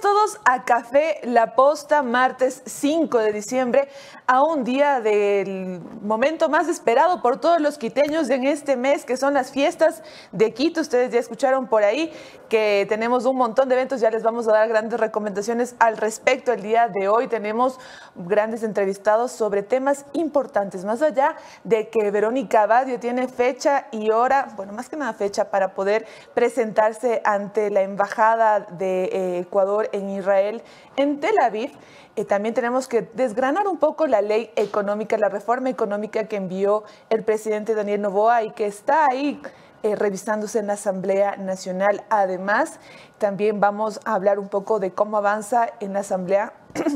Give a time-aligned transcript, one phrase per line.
[0.00, 3.88] Todos a Café La Posta, martes 5 de diciembre,
[4.26, 9.16] a un día del momento más esperado por todos los quiteños en este mes, que
[9.16, 10.02] son las fiestas
[10.32, 10.80] de Quito.
[10.80, 12.12] Ustedes ya escucharon por ahí
[12.48, 16.52] que tenemos un montón de eventos, ya les vamos a dar grandes recomendaciones al respecto.
[16.52, 17.78] El día de hoy tenemos
[18.14, 24.48] grandes entrevistados sobre temas importantes, más allá de que Verónica Badio tiene fecha y hora,
[24.56, 29.46] bueno, más que nada fecha para poder presentarse ante la Embajada de eh,
[29.92, 30.62] En Israel,
[30.96, 31.72] en Tel Aviv.
[32.16, 36.84] Eh, también tenemos que desgranar un poco la ley económica, la reforma económica que envió
[37.10, 39.40] el presidente Daniel Novoa y que está ahí
[39.82, 42.04] eh, revisándose en la Asamblea Nacional.
[42.10, 42.78] Además,
[43.18, 46.52] también vamos a hablar un poco de cómo avanza en la Asamblea.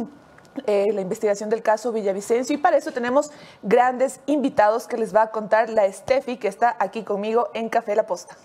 [0.67, 3.31] la investigación del caso Villavicencio y para eso tenemos
[3.63, 7.95] grandes invitados que les va a contar la Steffi que está aquí conmigo en Café
[7.95, 8.37] La Posta.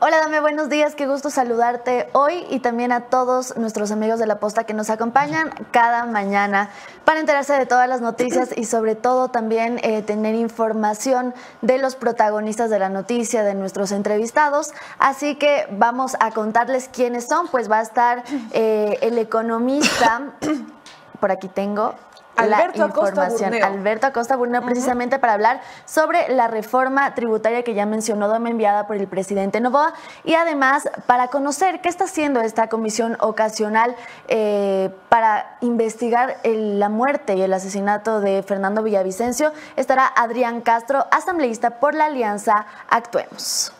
[0.00, 4.26] Hola, dame buenos días, qué gusto saludarte hoy y también a todos nuestros amigos de
[4.26, 6.70] la posta que nos acompañan cada mañana
[7.04, 11.96] para enterarse de todas las noticias y sobre todo también eh, tener información de los
[11.96, 14.72] protagonistas de la noticia, de nuestros entrevistados.
[14.98, 20.32] Así que vamos a contarles quiénes son, pues va a estar eh, el economista,
[21.20, 21.94] por aquí tengo,
[22.38, 23.54] Alberto información.
[23.54, 28.50] Acosta Alberto Acosta Burneo, precisamente para hablar sobre la reforma tributaria que ya mencionó Doma,
[28.50, 29.92] enviada por el presidente Novoa,
[30.24, 33.96] y además para conocer qué está haciendo esta comisión ocasional
[34.28, 41.78] eh, para investigar la muerte y el asesinato de Fernando Villavicencio, estará Adrián Castro, asambleísta
[41.80, 43.72] por la Alianza Actuemos.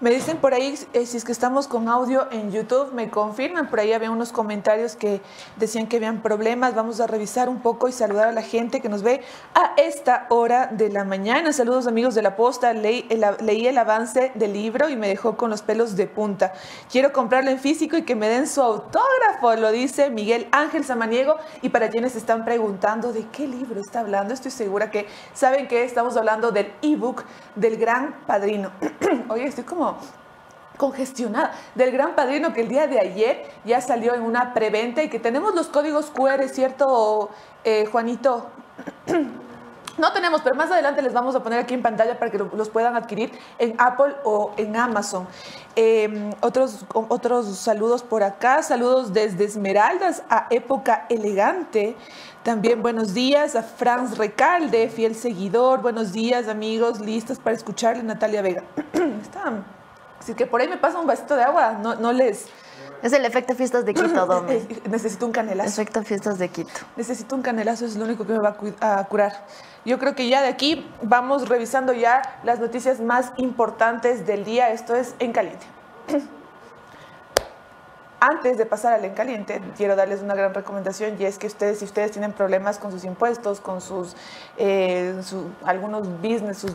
[0.00, 3.68] Me dicen por ahí, eh, si es que estamos con audio en YouTube, me confirman,
[3.68, 5.20] por ahí había unos comentarios que
[5.56, 8.88] decían que habían problemas, vamos a revisar un poco y saludar a la gente que
[8.88, 9.20] nos ve
[9.54, 11.52] a esta hora de la mañana.
[11.52, 15.36] Saludos amigos de la posta, leí el, leí el avance del libro y me dejó
[15.36, 16.54] con los pelos de punta.
[16.90, 21.36] Quiero comprarlo en físico y que me den su autógrafo, lo dice Miguel Ángel Samaniego.
[21.60, 25.84] Y para quienes están preguntando de qué libro está hablando, estoy segura que saben que
[25.84, 27.22] estamos hablando del ebook
[27.54, 28.72] del gran padrino.
[29.28, 29.89] Oye, estoy como
[30.76, 35.10] congestionada del Gran Padrino que el día de ayer ya salió en una preventa y
[35.10, 37.28] que tenemos los códigos QR, ¿cierto,
[37.64, 38.46] eh, Juanito?
[39.98, 42.70] No tenemos, pero más adelante les vamos a poner aquí en pantalla para que los
[42.70, 45.28] puedan adquirir en Apple o en Amazon.
[45.76, 51.96] Em, otros, otros saludos por acá, saludos desde Esmeraldas a Época Elegante.
[52.42, 55.82] También buenos días a Franz Recalde, fiel seguidor.
[55.82, 58.64] Buenos días amigos, listos para escucharle Natalia Vega.
[59.22, 59.52] Está
[60.20, 62.46] Así que por ahí me pasa un vasito de agua, no, no les...
[63.02, 64.66] Es el efecto fiestas de Quito, Domi.
[64.88, 65.80] Necesito un canelazo.
[65.80, 66.80] Efecto fiestas de Quito.
[66.96, 69.46] Necesito un canelazo, es lo único que me va a curar.
[69.86, 74.70] Yo creo que ya de aquí vamos revisando ya las noticias más importantes del día.
[74.70, 75.66] Esto es En Caliente.
[78.22, 81.78] Antes de pasar al en caliente, quiero darles una gran recomendación y es que ustedes,
[81.78, 84.14] si ustedes tienen problemas con sus impuestos, con sus
[84.58, 85.14] eh,
[85.64, 86.72] algunos business, sus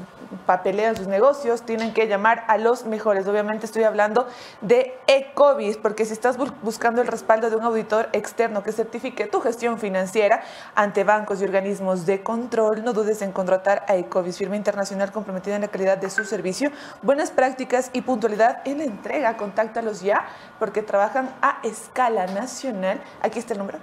[0.47, 3.27] papeleos, sus negocios, tienen que llamar a los mejores.
[3.27, 4.27] Obviamente estoy hablando
[4.61, 9.39] de Ecovis, porque si estás buscando el respaldo de un auditor externo que certifique tu
[9.39, 10.41] gestión financiera
[10.73, 15.57] ante bancos y organismos de control, no dudes en contratar a Ecovis, firma internacional comprometida
[15.57, 16.71] en la calidad de su servicio,
[17.03, 19.37] buenas prácticas y puntualidad en la entrega.
[19.37, 20.25] Contáctalos ya
[20.57, 23.01] porque trabajan a escala nacional.
[23.21, 23.79] Aquí está el número.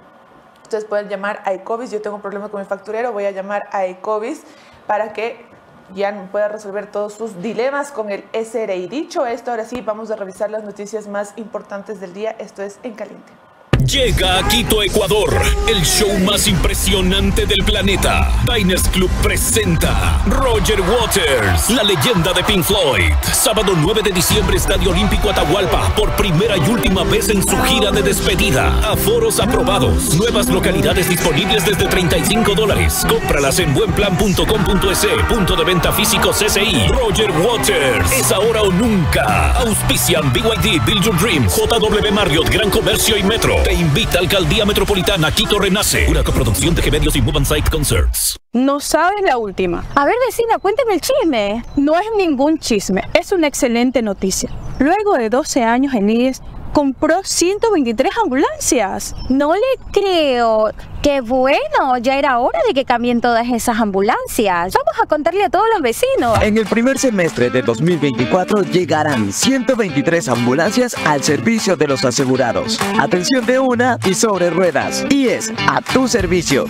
[0.63, 1.91] Ustedes pueden llamar a Ecovis.
[1.91, 4.43] Yo tengo un problema con mi facturero, voy a llamar a Ecovis
[4.87, 5.45] para que
[5.93, 8.87] ya pueda resolver todos sus dilemas con el SRI.
[8.87, 12.31] Dicho esto, ahora sí, vamos a revisar las noticias más importantes del día.
[12.39, 13.42] Esto es En Caliente.
[13.85, 15.29] Llega a Quito, Ecuador,
[15.67, 18.31] el show más impresionante del planeta.
[18.55, 23.11] Diners Club presenta Roger Waters, la leyenda de Pink Floyd.
[23.33, 27.91] Sábado 9 de diciembre, Estadio Olímpico Atahualpa, por primera y última vez en su gira
[27.91, 28.79] de despedida.
[28.89, 30.15] Aforos aprobados.
[30.15, 33.05] Nuevas localidades disponibles desde 35 dólares.
[33.09, 35.07] Cómpralas en buenplan.com.es.
[35.27, 36.87] Punto de venta físico CCI.
[36.87, 38.11] Roger Waters.
[38.13, 39.51] Es ahora o nunca.
[39.57, 45.59] Auspician BYD, Build Your Dreams, JW Marriott, Gran Comercio y Metro invita Alcaldía Metropolitana Quito
[45.59, 48.37] Renace, una coproducción de Gemedios y Move Site Concerts.
[48.53, 49.83] No sabes la última.
[49.95, 51.63] A ver, vecina, cuénteme el chisme.
[51.75, 54.49] No es ningún chisme, es una excelente noticia.
[54.79, 56.41] Luego de 12 años en IES,
[56.73, 59.15] compró 123 ambulancias.
[59.29, 59.61] No le
[59.93, 60.71] creo.
[61.01, 64.73] Qué bueno, ya era hora de que cambien todas esas ambulancias.
[64.73, 66.41] Vamos a contarle a todos los vecinos.
[66.41, 72.79] En el primer semestre de 2024 llegarán 123 ambulancias al servicio de los asegurados.
[72.99, 75.05] Atención de una y sobre ruedas.
[75.09, 76.65] Y es a tu servicio.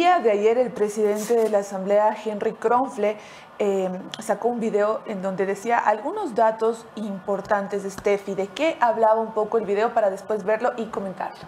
[0.00, 3.18] Día de ayer el presidente de la Asamblea, Henry Kronfle,
[3.58, 8.34] eh, sacó un video en donde decía algunos datos importantes de Steffi.
[8.34, 11.40] ¿De qué hablaba un poco el video para después verlo y comentarlo?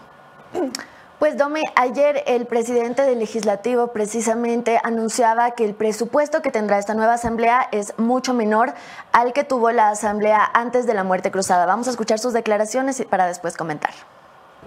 [1.19, 6.93] Pues Dome, ayer el presidente del legislativo precisamente anunciaba que el presupuesto que tendrá esta
[6.93, 8.75] nueva asamblea es mucho menor
[9.13, 11.65] al que tuvo la asamblea antes de la muerte cruzada.
[11.65, 13.93] Vamos a escuchar sus declaraciones para después comentar.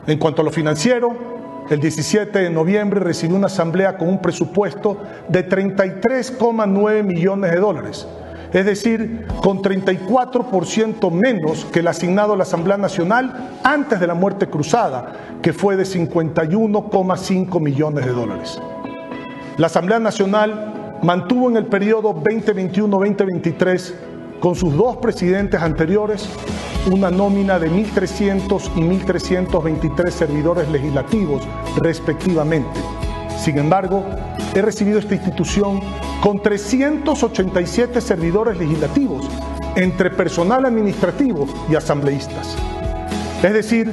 [0.08, 5.02] En cuanto a lo financiero, el 17 de noviembre recibió una asamblea con un presupuesto
[5.28, 8.08] de 33,9 millones de dólares,
[8.54, 14.14] es decir, con 34% menos que el asignado a la Asamblea Nacional antes de la
[14.14, 18.62] muerte cruzada, que fue de 51,5 millones de dólares.
[19.58, 23.94] La Asamblea Nacional mantuvo en el periodo 2021-2023
[24.40, 26.28] con sus dos presidentes anteriores
[26.92, 31.42] una nómina de 1.300 y 1.323 servidores legislativos,
[31.78, 32.80] respectivamente.
[33.40, 34.04] Sin embargo,
[34.54, 35.82] he recibido esta institución
[36.22, 39.28] con 387 servidores legislativos,
[39.76, 42.56] entre personal administrativo y asambleístas.
[43.46, 43.92] Es decir,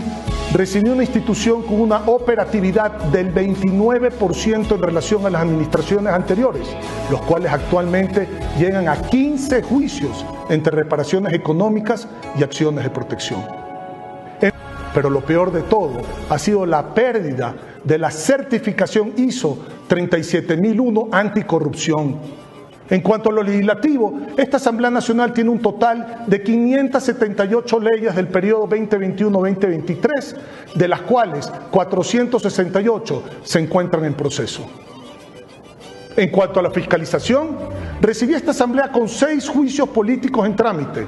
[0.55, 6.67] recibió una institución con una operatividad del 29% en relación a las administraciones anteriores,
[7.11, 8.27] los cuales actualmente
[8.59, 12.09] llegan a 15 juicios entre reparaciones económicas
[12.39, 13.45] y acciones de protección.
[14.95, 16.01] Pero lo peor de todo
[16.31, 17.55] ha sido la pérdida
[17.85, 22.17] de la certificación ISO 37001 anticorrupción
[22.91, 28.29] en cuanto a lo legislativo, esta Asamblea Nacional tiene un total de 578 leyes del
[28.29, 30.37] periodo 2021-2023,
[30.75, 34.67] de las cuales 468 se encuentran en proceso.
[36.17, 37.57] En cuanto a la fiscalización,
[38.01, 41.07] recibí esta Asamblea con seis juicios políticos en trámite.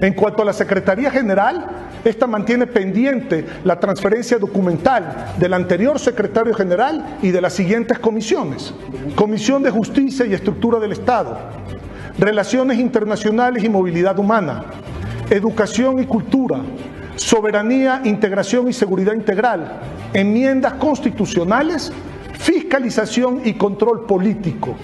[0.00, 6.54] En cuanto a la Secretaría General, esta mantiene pendiente la transferencia documental del anterior secretario
[6.54, 8.74] general y de las siguientes comisiones.
[9.14, 11.38] Comisión de Justicia y Estructura del Estado,
[12.18, 14.64] Relaciones Internacionales y Movilidad Humana,
[15.30, 16.60] Educación y Cultura,
[17.16, 19.80] Soberanía, Integración y Seguridad Integral,
[20.12, 21.92] Enmiendas Constitucionales,
[22.38, 24.76] Fiscalización y Control Político.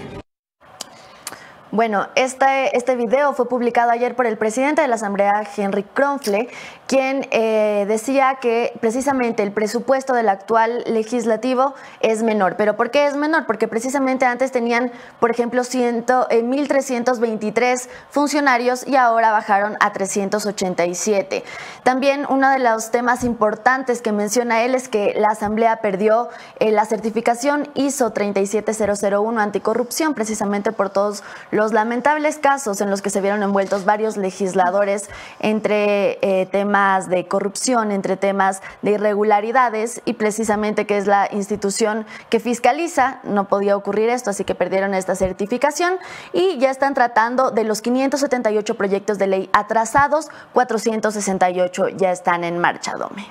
[1.71, 6.49] Bueno, este, este video fue publicado ayer por el presidente de la Asamblea, Henry Kronfle,
[6.91, 12.57] quien eh, decía que precisamente el presupuesto del actual legislativo es menor.
[12.57, 13.45] ¿Pero por qué es menor?
[13.45, 14.91] Porque precisamente antes tenían,
[15.21, 21.45] por ejemplo, 1.323 eh, funcionarios y ahora bajaron a 387.
[21.83, 26.27] También uno de los temas importantes que menciona él es que la Asamblea perdió
[26.59, 33.09] eh, la certificación ISO 37001 anticorrupción, precisamente por todos los lamentables casos en los que
[33.09, 35.09] se vieron envueltos varios legisladores
[35.39, 42.39] entre temas de corrupción, entre temas de irregularidades y precisamente que es la institución que
[42.39, 45.97] fiscaliza, no podía ocurrir esto, así que perdieron esta certificación
[46.33, 52.57] y ya están tratando de los 578 proyectos de ley atrasados, 468 ya están en
[52.57, 53.25] marcha, Dome.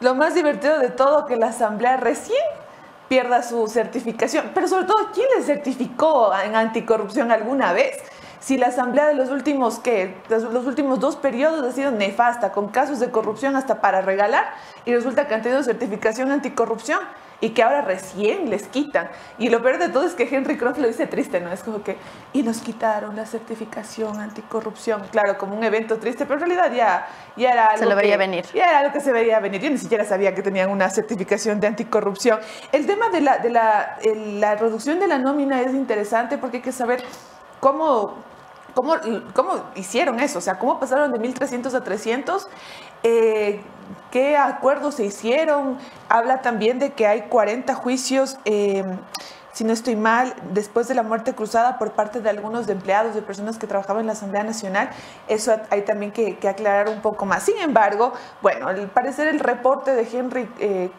[0.00, 2.42] Lo más divertido de todo que la Asamblea recién
[3.08, 7.98] pierda su certificación, pero sobre todo, ¿quién le certificó en anticorrupción alguna vez?
[8.42, 10.16] Si la asamblea de los últimos, ¿qué?
[10.28, 14.52] Los últimos dos periodos ha sido nefasta, con casos de corrupción hasta para regalar,
[14.84, 16.98] y resulta que han tenido certificación anticorrupción
[17.40, 19.10] y que ahora recién les quitan.
[19.38, 21.52] Y lo peor de todo es que Henry Croft lo dice triste, ¿no?
[21.52, 21.96] Es como que,
[22.32, 25.02] y nos quitaron la certificación anticorrupción.
[25.10, 27.78] Claro, como un evento triste, pero en realidad ya, ya era algo.
[27.78, 28.44] Se lo veía venir.
[28.54, 29.60] Ya era algo que se veía venir.
[29.60, 32.40] Yo ni siquiera sabía que tenían una certificación de anticorrupción.
[32.72, 36.62] El tema de la, de la, la reducción de la nómina es interesante porque hay
[36.62, 37.02] que saber
[37.58, 38.31] cómo
[38.74, 38.94] ¿Cómo,
[39.34, 40.38] ¿Cómo, hicieron eso?
[40.38, 42.48] O sea, ¿cómo pasaron de 1.300 a 300?
[43.02, 43.60] Eh,
[44.10, 45.78] ¿Qué acuerdos se hicieron?
[46.08, 48.84] Habla también de que hay 40 juicios eh,
[49.52, 53.14] si no estoy mal, después de la muerte cruzada por parte de algunos de empleados,
[53.14, 54.90] de personas que trabajaban en la Asamblea Nacional,
[55.28, 57.44] eso hay también que, aclarar un poco más.
[57.44, 60.90] Sin embargo, bueno, al parecer el reporte de Henry eh,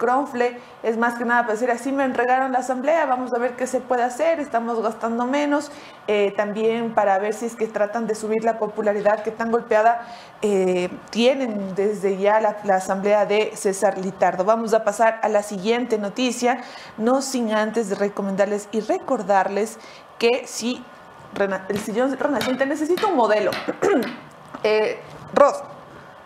[0.83, 3.67] es más que nada para decir, así me entregaron la Asamblea, vamos a ver qué
[3.67, 5.71] se puede hacer, estamos gastando menos,
[6.07, 10.01] eh, también para ver si es que tratan de subir la popularidad que tan golpeada
[10.41, 14.43] eh, tienen desde ya la, la Asamblea de César Litardo.
[14.43, 16.63] Vamos a pasar a la siguiente noticia,
[16.97, 19.79] no sin antes recomendar y recordarles
[20.19, 20.83] que si
[21.69, 23.51] el sillón renaciente necesita un modelo.
[24.63, 24.99] eh,
[25.33, 25.63] Ross,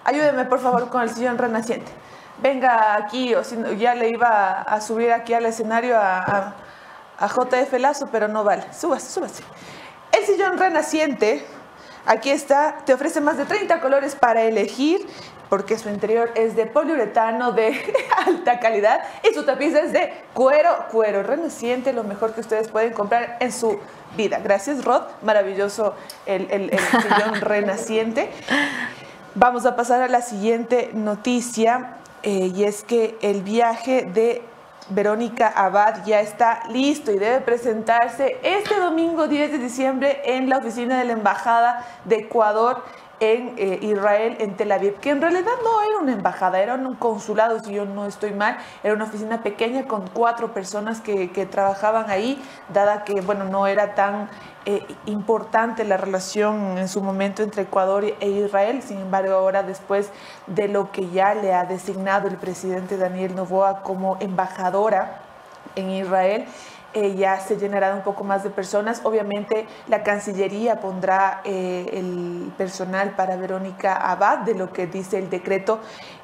[0.03, 1.91] ayúdeme por favor con el sillón renaciente.
[2.39, 3.41] Venga aquí, o
[3.75, 6.53] ya le iba a subir aquí al escenario a,
[7.19, 8.71] JF Lazo, pero no vale.
[8.73, 9.43] Súbase, súbase.
[10.11, 11.43] El sillón renaciente
[12.07, 15.05] Aquí está, te ofrece más de 30 colores para elegir
[15.49, 17.79] porque su interior es de poliuretano de
[18.25, 22.93] alta calidad y su tapiz es de cuero, cuero renaciente, lo mejor que ustedes pueden
[22.93, 23.79] comprar en su
[24.15, 24.39] vida.
[24.43, 25.03] Gracias, Rod.
[25.21, 28.29] Maravilloso el, el, el sillón renaciente.
[29.35, 34.41] Vamos a pasar a la siguiente noticia eh, y es que el viaje de
[34.89, 40.57] Verónica Abad ya está listo y debe presentarse este domingo 10 de diciembre en la
[40.57, 42.83] oficina de la Embajada de Ecuador
[43.19, 46.95] en eh, Israel, en Tel Aviv, que en realidad no era una embajada, era un
[46.95, 51.45] consulado, si yo no estoy mal, era una oficina pequeña con cuatro personas que, que
[51.45, 52.41] trabajaban ahí,
[52.73, 54.29] dada que, bueno, no era tan
[54.65, 60.11] eh, importante la relación en su momento entre Ecuador e Israel, sin embargo, ahora después
[60.45, 65.21] de lo que ya le ha designado el presidente Daniel Novoa como embajadora
[65.75, 66.45] en Israel,
[66.97, 69.01] eh, ya se llenará un poco más de personas.
[69.03, 75.29] Obviamente la Cancillería pondrá eh, el personal para Verónica Abad, de lo que dice el
[75.29, 75.79] decreto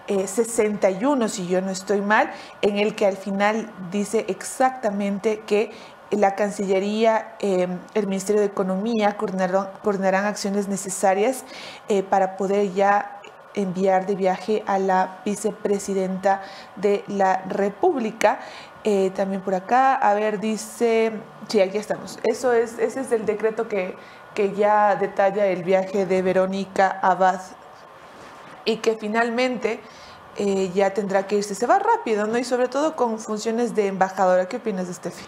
[0.07, 2.31] 61, eh, si yo no estoy mal,
[2.63, 5.69] en el que al final dice exactamente que
[6.09, 11.43] la Cancillería, el Ministerio de Economía coordinarán acciones necesarias
[12.09, 13.19] para poder ya
[13.55, 16.41] enviar de viaje a la vicepresidenta
[16.75, 18.39] de la República.
[18.85, 21.13] Eh, también por acá, a ver, dice,
[21.47, 22.19] sí, aquí estamos.
[22.23, 23.95] Eso es, ese es el decreto que,
[24.33, 27.39] que ya detalla el viaje de Verónica Abad
[28.65, 29.79] y que finalmente
[30.35, 31.55] eh, ya tendrá que irse.
[31.55, 32.37] Se va rápido, ¿no?
[32.37, 34.47] Y sobre todo con funciones de embajadora.
[34.47, 35.25] ¿Qué opinas Steffi?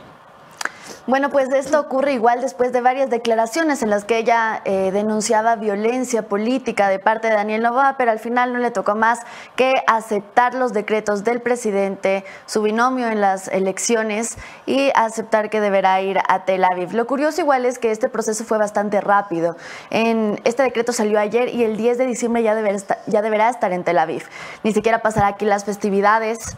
[1.07, 5.55] Bueno, pues esto ocurre igual después de varias declaraciones en las que ella eh, denunciaba
[5.55, 9.19] violencia política de parte de Daniel Novoa, pero al final no le tocó más
[9.55, 16.01] que aceptar los decretos del presidente, su binomio en las elecciones y aceptar que deberá
[16.01, 16.93] ir a Tel Aviv.
[16.93, 19.55] Lo curioso igual es que este proceso fue bastante rápido.
[19.91, 23.71] En, este decreto salió ayer y el 10 de diciembre ya deberá, ya deberá estar
[23.71, 24.23] en Tel Aviv.
[24.63, 26.57] Ni siquiera pasará aquí las festividades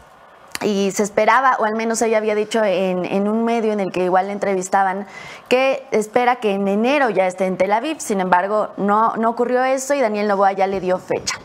[0.62, 4.04] y se esperaba, o al menos ella había dicho en, un medio en el que
[4.04, 5.06] igual le entrevistaban,
[5.48, 8.00] que espera que en enero ya esté en Tel Aviv.
[8.00, 11.38] Sin embargo, no, no ocurrió eso y Daniel Novoa ya le dio fecha.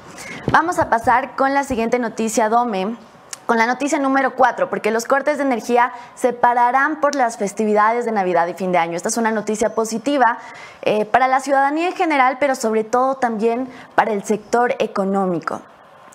[0.52, 2.98] Vamos a pasar con la siguiente noticia, Dome.
[3.46, 8.06] Con la noticia número 4, porque los cortes de energía se pararán por las festividades
[8.06, 8.96] de Navidad y fin de año.
[8.96, 10.38] Esta es una noticia positiva
[10.82, 15.60] eh, para la ciudadanía en general, pero sobre todo también para el sector económico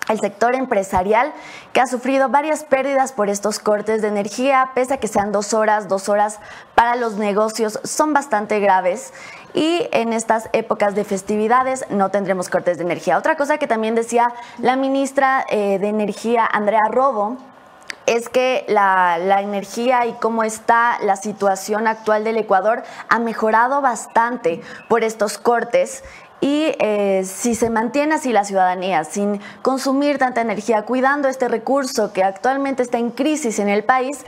[0.09, 1.31] el sector empresarial
[1.71, 5.53] que ha sufrido varias pérdidas por estos cortes de energía, pese a que sean dos
[5.53, 6.39] horas, dos horas
[6.75, 9.13] para los negocios son bastante graves
[9.53, 13.17] y en estas épocas de festividades no tendremos cortes de energía.
[13.17, 17.37] Otra cosa que también decía la ministra eh, de Energía, Andrea Robo,
[18.05, 23.81] es que la, la, energía y cómo está la situación actual del Ecuador ha mejorado
[23.81, 26.03] bastante por estos cortes
[26.41, 32.13] y eh, si se mantiene así la ciudadanía, sin consumir tanta energía, cuidando este recurso
[32.13, 34.25] que actualmente está en crisis en el país,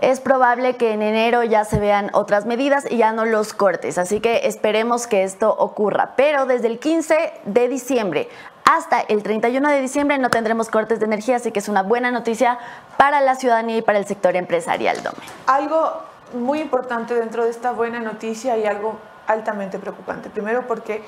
[0.00, 3.96] es probable que en enero ya se vean otras medidas y ya no los cortes.
[3.98, 6.12] Así que esperemos que esto ocurra.
[6.16, 8.28] Pero desde el 15 de diciembre
[8.66, 12.10] hasta el 31 de diciembre no tendremos cortes de energía, así que es una buena
[12.10, 12.58] noticia
[12.96, 15.18] para la ciudadanía y para el sector empresarial, Dome.
[15.46, 16.02] Algo
[16.34, 20.30] muy importante dentro de esta buena noticia y algo altamente preocupante.
[20.30, 21.02] Primero porque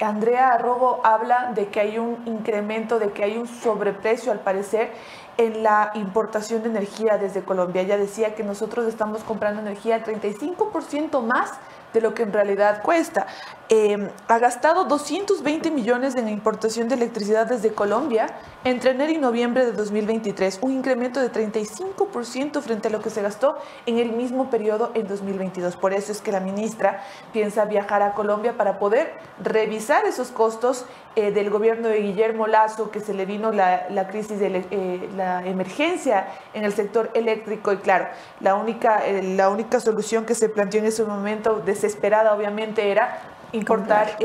[0.00, 4.92] Andrea Robo habla de que hay un incremento, de que hay un sobreprecio al parecer
[5.36, 7.82] en la importación de energía desde Colombia.
[7.82, 11.52] Ella decía que nosotros estamos comprando energía al 35% más
[11.94, 13.26] de lo que en realidad cuesta.
[13.70, 18.26] Em, ha gastado 220 millones en importación de electricidad desde Colombia
[18.64, 23.22] entre enero y noviembre de 2023, un incremento de 35% frente a lo que se
[23.22, 25.76] gastó en el mismo periodo en 2022.
[25.76, 30.84] Por eso es que la ministra piensa viajar a Colombia para poder revisar esos costos
[31.16, 35.46] eh, del gobierno de Guillermo Lazo, que se le vino la, crisis de eh, la
[35.46, 38.08] emergencia en el sector eléctrico y claro,
[38.40, 43.20] la única, eh, la única solución que se planteó en ese momento, desesperada obviamente, era
[43.52, 44.16] importar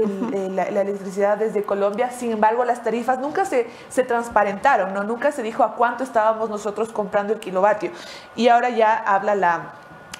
[0.49, 2.09] la, electricidad desde Colombia.
[2.09, 5.03] Sin embargo, las tarifas nunca se, se transparentaron, ¿no?
[5.03, 7.91] nunca se dijo a cuánto estábamos nosotros comprando el kilovatio.
[8.35, 9.73] Y ahora ya habla la,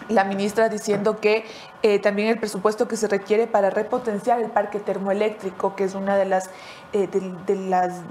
[0.09, 1.45] la ministra diciendo que
[1.81, 6.17] eh, también el presupuesto que se requiere para repotenciar el parque termoeléctrico, que es una
[6.17, 6.49] de las,
[6.91, 8.01] eh, de, las,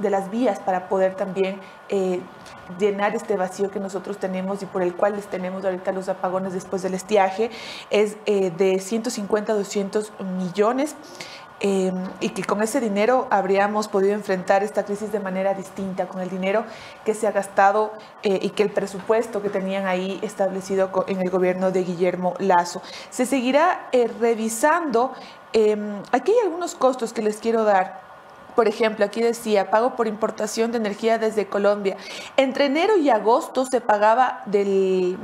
[0.00, 2.20] de las vías para poder también eh,
[2.80, 6.52] llenar este vacío que nosotros tenemos y por el cual les tenemos ahorita los apagones
[6.52, 7.50] después del estiaje,
[7.90, 10.96] es de 150 a 200 millones.
[11.60, 16.20] Eh, y que con ese dinero habríamos podido enfrentar esta crisis de manera distinta, con
[16.20, 16.64] el dinero
[17.04, 21.30] que se ha gastado eh, y que el presupuesto que tenían ahí establecido en el
[21.30, 22.82] gobierno de Guillermo Lazo.
[23.08, 25.12] Se seguirá eh, revisando,
[25.54, 28.04] em, aquí hay algunos costos que les quiero dar.
[28.54, 31.96] Por ejemplo, aquí decía, pago por importación de energía desde Colombia.
[32.36, 35.18] Entre enero y agosto se pagaba del,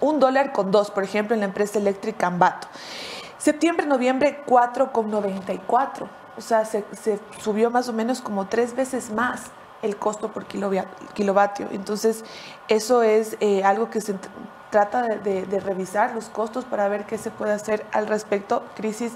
[0.00, 2.68] un dólar con dos, por ejemplo, en la empresa eléctrica Ambato.
[3.46, 6.08] Septiembre, noviembre, 4,94.
[6.36, 6.82] O sea, se,
[7.38, 11.68] subió más o menos como tres veces más el costo por kilovatio.
[11.70, 12.24] Entonces,
[12.66, 14.16] eso es eh, algo que se
[14.70, 18.64] trata de, revisar los costos para ver qué se puede hacer al respecto.
[18.74, 19.12] Crisis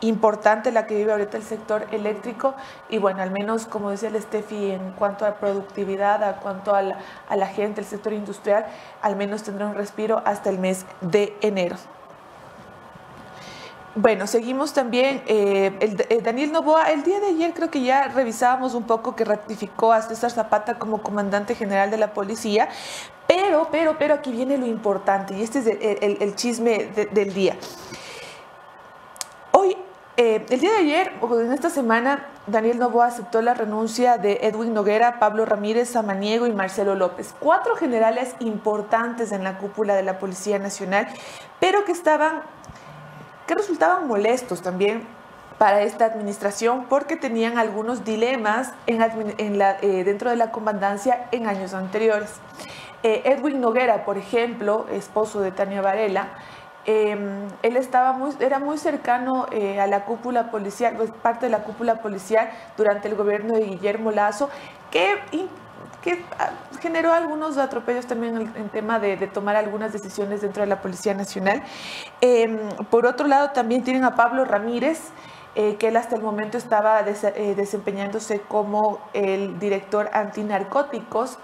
[0.00, 2.54] importante la que vive ahorita el sector eléctrico
[2.88, 6.80] y bueno, al menos como decía el Steffi en cuanto a productividad, a cuanto a
[6.80, 6.98] la,
[7.28, 8.64] a la gente, el sector industrial,
[9.02, 11.76] al menos tendrá un respiro hasta el mes de enero.
[13.96, 15.22] Bueno, seguimos también.
[15.26, 15.70] Eh,
[16.08, 19.92] eh, Daniel Novoa, el día de ayer creo que ya revisábamos un poco que ratificó
[19.92, 22.68] a César Zapata como comandante general de la policía,
[23.28, 27.56] pero, pero, pero aquí viene lo importante y este es el, chisme del día.
[29.52, 29.76] Hoy,
[30.16, 34.40] eh, el día de ayer, o en esta semana, Daniel Novoa aceptó la renuncia de
[34.42, 40.02] Edwin Noguera, Pablo Ramírez, Samaniego y Marcelo López, cuatro generales importantes en la cúpula de
[40.02, 41.06] la Policía Nacional,
[41.60, 42.42] pero que estaban
[43.46, 45.06] que resultaban molestos también
[45.58, 52.40] para esta administración porque tenían algunos dilemas eh, dentro de la comandancia en años anteriores.
[53.02, 56.28] Eh, Edwin Noguera, por ejemplo, esposo de Tania Varela,
[56.86, 61.50] em, él estaba muy, era muy cercano eh, a la cúpula policial, pues, parte de
[61.50, 64.48] la cúpula policial durante el gobierno de Guillermo Lazo,
[64.90, 65.18] que
[66.04, 66.50] que ah,
[66.82, 71.62] generó algunos atropellos también en, tema de, tomar algunas decisiones dentro de la Policía Nacional.
[72.20, 72.58] Em,
[72.90, 75.00] por otro lado, también tienen a Pablo Ramírez,
[75.54, 81.38] eh, que él hasta el momento estaba eh, desempeñándose como el director antinarcóticos.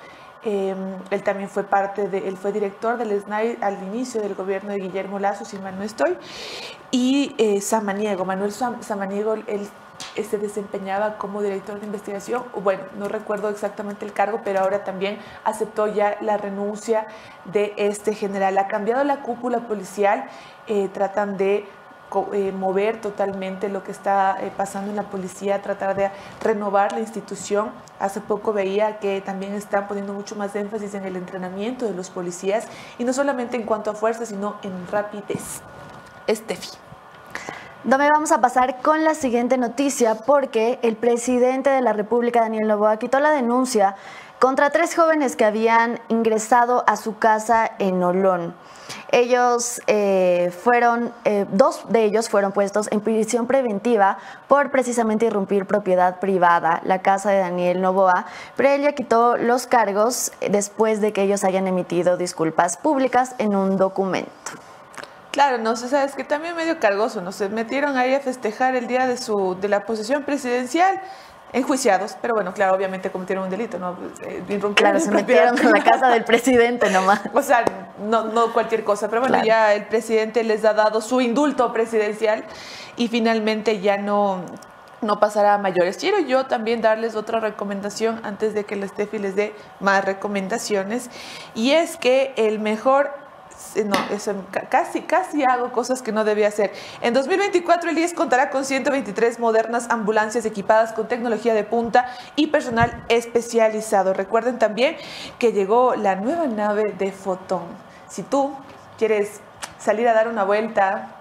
[0.45, 0.75] Eh,
[1.11, 4.79] él también fue parte de, él fue director del SNAI al inicio del gobierno de
[4.79, 6.19] Guillermo Lazo, si mal no estoy.
[6.90, 9.69] Y Samaniego, Manuel Samaniego, él
[10.14, 15.19] se desempeñaba como director de investigación, bueno, no recuerdo exactamente el cargo, pero ahora también
[15.45, 17.07] aceptó ya la renuncia
[17.47, 18.59] de este general.
[18.59, 20.25] Ha cambiado la cúpula policial,
[20.66, 21.66] eh, tratan de
[22.33, 26.11] eh, mover totalmente lo que está eh, pasando en la policía, tratar de
[26.42, 27.70] renovar la institución.
[28.01, 32.11] Hace poco veía que también están poniendo mucho más énfasis en el entrenamiento de los
[32.11, 32.66] policías
[32.98, 35.62] y no solamente en cuanto a fuerza, sino en rapidez.
[36.27, 36.89] Estefi.
[37.83, 42.69] Dome, vamos a pasar con la siguiente noticia porque el presidente de la República, Daniel
[42.69, 43.97] Novoa, quitó la denuncia
[44.38, 48.55] contra tres jóvenes que habían ingresado a su casa en Olón.
[49.12, 55.64] Ellos eh, fueron, eh, dos de ellos fueron puestos en prisión preventiva por precisamente irrumpir
[55.64, 61.14] propiedad privada, la casa de Daniel Novoa, pero él ya quitó los cargos después de
[61.14, 64.69] que ellos hayan emitido disculpas públicas en un documento.
[65.31, 67.31] Claro, no sé, sabes que también medio cargoso, ¿no?
[67.31, 71.01] Se metieron ahí a festejar el día de su de la posesión presidencial
[71.53, 73.97] enjuiciados, pero bueno, claro, obviamente cometieron un delito, ¿no?
[74.23, 74.43] Eh,
[74.75, 77.21] claro, se metieron en la casa del presidente nomás.
[77.35, 77.64] O sea,
[77.99, 82.45] no, no cualquier cosa, pero bueno, ya el presidente les ha dado su indulto presidencial
[82.97, 84.43] y finalmente ya no,
[85.01, 85.97] no pasará a mayores.
[85.97, 91.11] Quiero yo también darles otra recomendación antes de que la Steffi les dé más recomendaciones
[91.55, 93.11] y es que el mejor
[93.85, 94.35] no, eso,
[94.68, 96.73] casi, casi hago cosas que no debía hacer.
[97.01, 102.49] En 2024 el IES contará con 123 modernas ambulancias equipadas con tecnología de punta y
[102.49, 104.12] personal especializado.
[104.14, 104.96] Recuerden también
[105.38, 107.62] que llegó la nueva nave de Fotón.
[108.09, 108.53] Si tú
[108.99, 109.40] quieres
[109.79, 111.19] salir a dar una vuelta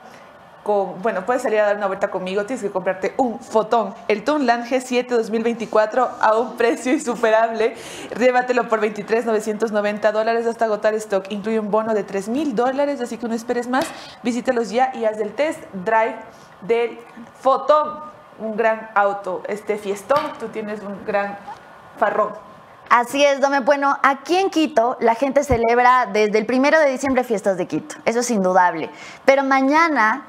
[1.02, 4.66] bueno, puedes salir a dar una vuelta conmigo, tienes que comprarte un fotón, el Tunland
[4.66, 7.76] G7 2024 a un precio insuperable.
[8.18, 11.26] Llévatelo por 23,990 dólares hasta agotar stock.
[11.30, 13.88] Incluye un bono de 3 mil dólares, así que no esperes más.
[14.24, 16.18] Visítalos ya y haz el test drive
[16.62, 17.00] del
[17.40, 18.10] fotón.
[18.40, 21.38] Un gran auto, este fiestón, tú tienes un gran
[21.98, 22.50] farrón.
[22.90, 23.60] Así es, Dome.
[23.60, 27.96] Bueno, aquí en Quito la gente celebra desde el primero de diciembre fiestas de Quito.
[28.04, 28.90] Eso es indudable.
[29.26, 30.26] Pero mañana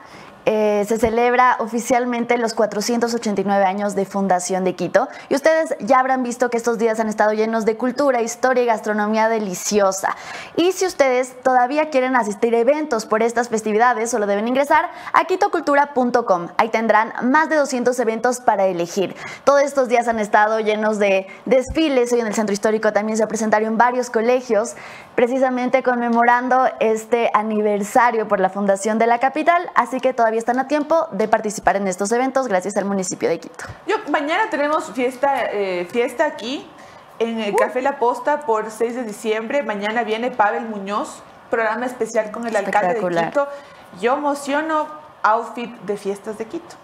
[0.47, 6.23] eh, se celebra oficialmente los 489 años de fundación de Quito y ustedes ya habrán
[6.23, 10.17] visto que estos días han estado llenos de cultura, historia y gastronomía deliciosa.
[10.57, 15.25] Y si ustedes todavía quieren asistir a eventos por estas festividades, solo deben ingresar a
[15.25, 16.49] quitocultura.com.
[16.57, 19.15] Ahí tendrán más de 200 eventos para elegir.
[19.45, 22.13] Todos estos días han estado llenos de desfiles.
[22.13, 24.75] Hoy en el centro histórico también se presentaron varios colegios
[25.15, 29.71] precisamente conmemorando este aniversario por la fundación de la capital.
[29.75, 33.29] Así que todavía todavía están a tiempo de participar en estos eventos gracias al municipio
[33.29, 33.65] de Quito.
[33.89, 36.65] Yo, mañana tenemos fiesta, eh, fiesta aquí
[37.19, 39.65] en el Café La Posta por 6 de diciembre.
[39.65, 43.49] Mañana viene Pavel Muñoz, programa especial con el alcalde de Quito.
[44.01, 44.87] Yo emociono
[45.25, 46.77] outfit de fiestas de Quito.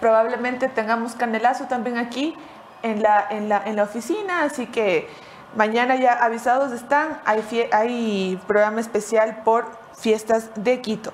[0.00, 2.34] Probablemente tengamos canelazo también aquí
[2.82, 5.08] en la, en la, en la oficina, así que
[5.54, 11.12] mañana ya avisados están, hay, hay programa especial por fiestas de Quito.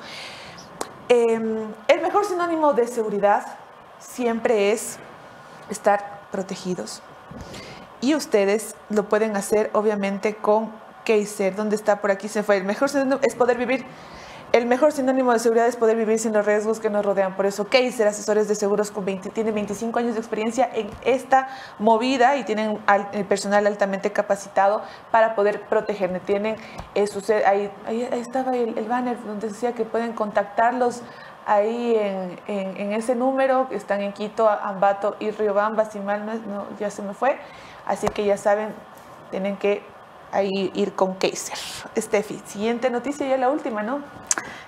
[1.09, 3.47] Em, el mejor sinónimo de seguridad
[3.99, 4.99] siempre es
[5.69, 7.03] estar protegidos.
[8.01, 10.73] Y ustedes lo pueden hacer obviamente con
[11.05, 12.57] Kaiser, donde está por aquí se fue.
[12.57, 13.85] El mejor sinónimo es poder vivir
[14.55, 17.35] el mejor sinónimo de seguridad es poder vivir sin los riesgos que nos rodean.
[17.35, 21.49] Por eso Kaiser Asesores de Seguros con 20, tiene 25 años de experiencia en esta
[21.81, 22.79] movida y tienen
[23.13, 26.21] el personal altamente capacitado para poder protegerme.
[26.21, 26.55] Tienen
[26.95, 31.03] eh, su, ahí, ahí, estaba el, banner donde decía que pueden contactarlos
[31.47, 31.97] ahí
[32.47, 37.13] en, ese número, están en Quito, Ambato y Riobamba, si mal no, ya se me
[37.13, 37.41] fue.
[37.87, 38.73] Así que ya saben,
[39.33, 39.83] tienen que
[40.35, 41.59] ahí ir con Kaiser.
[41.97, 44.01] Steffi, siguiente noticia, ya la última, ¿no?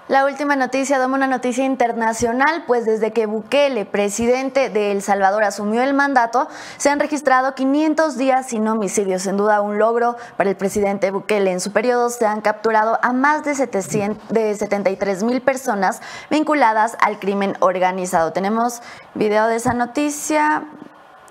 [0.08, 5.42] La última noticia, damos una noticia internacional, pues desde que Bukele, presidente de El Salvador,
[5.42, 9.22] asumió el mandato, se han registrado 500 días sin homicidios.
[9.22, 11.50] Sin duda un logro para el presidente Bukele.
[11.50, 16.00] En su periodo se han capturado a más de, 700, de 73 mil personas
[16.30, 18.32] vinculadas al crimen organizado.
[18.32, 18.82] Tenemos
[19.14, 20.68] video de esa noticia.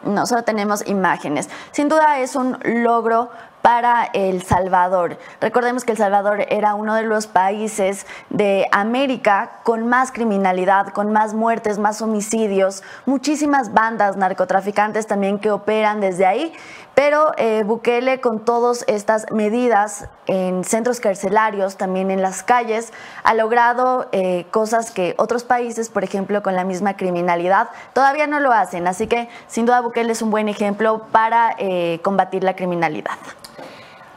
[0.03, 1.49] No, solo tenemos imágenes.
[1.71, 3.29] Sin duda es un logro
[3.65, 5.17] para El Salvador.
[5.41, 11.11] Recordemos que El Salvador era uno de los países de América con más criminalidad, con
[11.11, 16.53] más muertes, más homicidios, muchísimas bandas narcotraficantes también que operan desde ahí.
[16.93, 23.33] Pero eh, Bukele con todas estas medidas en centros carcelarios, también en las calles, ha
[23.33, 28.51] logrado eh, cosas que otros países, por ejemplo, con la misma criminalidad, todavía no lo
[28.51, 28.87] hacen.
[28.87, 33.17] Así que sin duda Bukele es un buen ejemplo para eh, combatir la criminalidad.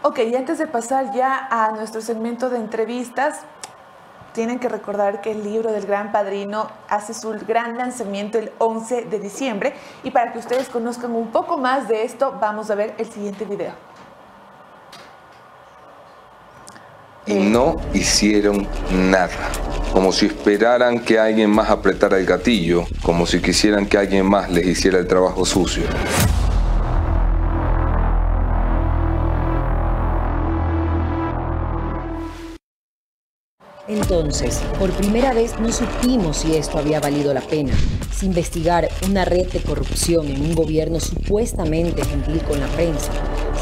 [0.02, 3.40] Ok, y antes de pasar ya a nuestro segmento de entrevistas,
[4.32, 9.06] tienen que recordar que el libro del Gran Padrino hace su gran lanzamiento el 11
[9.06, 9.74] de diciembre.
[10.04, 13.44] Y para que ustedes conozcan un poco más de esto, vamos a ver el siguiente
[13.44, 13.72] video.
[17.26, 19.50] Y no hicieron nada,
[19.92, 24.48] como si esperaran que alguien más apretara el gatillo, como si quisieran que alguien más
[24.48, 25.82] les hiciera el trabajo sucio.
[33.88, 37.72] Entonces, por primera vez no supimos si esto había valido la pena,
[38.14, 43.10] si investigar una red de corrupción en un gobierno supuestamente gentil con la prensa,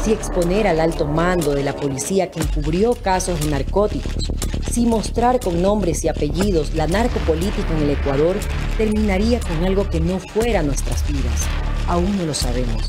[0.03, 4.29] si exponer al alto mando de la policía que encubrió casos de narcóticos,
[4.69, 8.35] si mostrar con nombres y apellidos la narcopolítica en el Ecuador
[8.77, 11.47] terminaría con algo que no fuera nuestras vidas.
[11.87, 12.83] Aún no lo sabemos,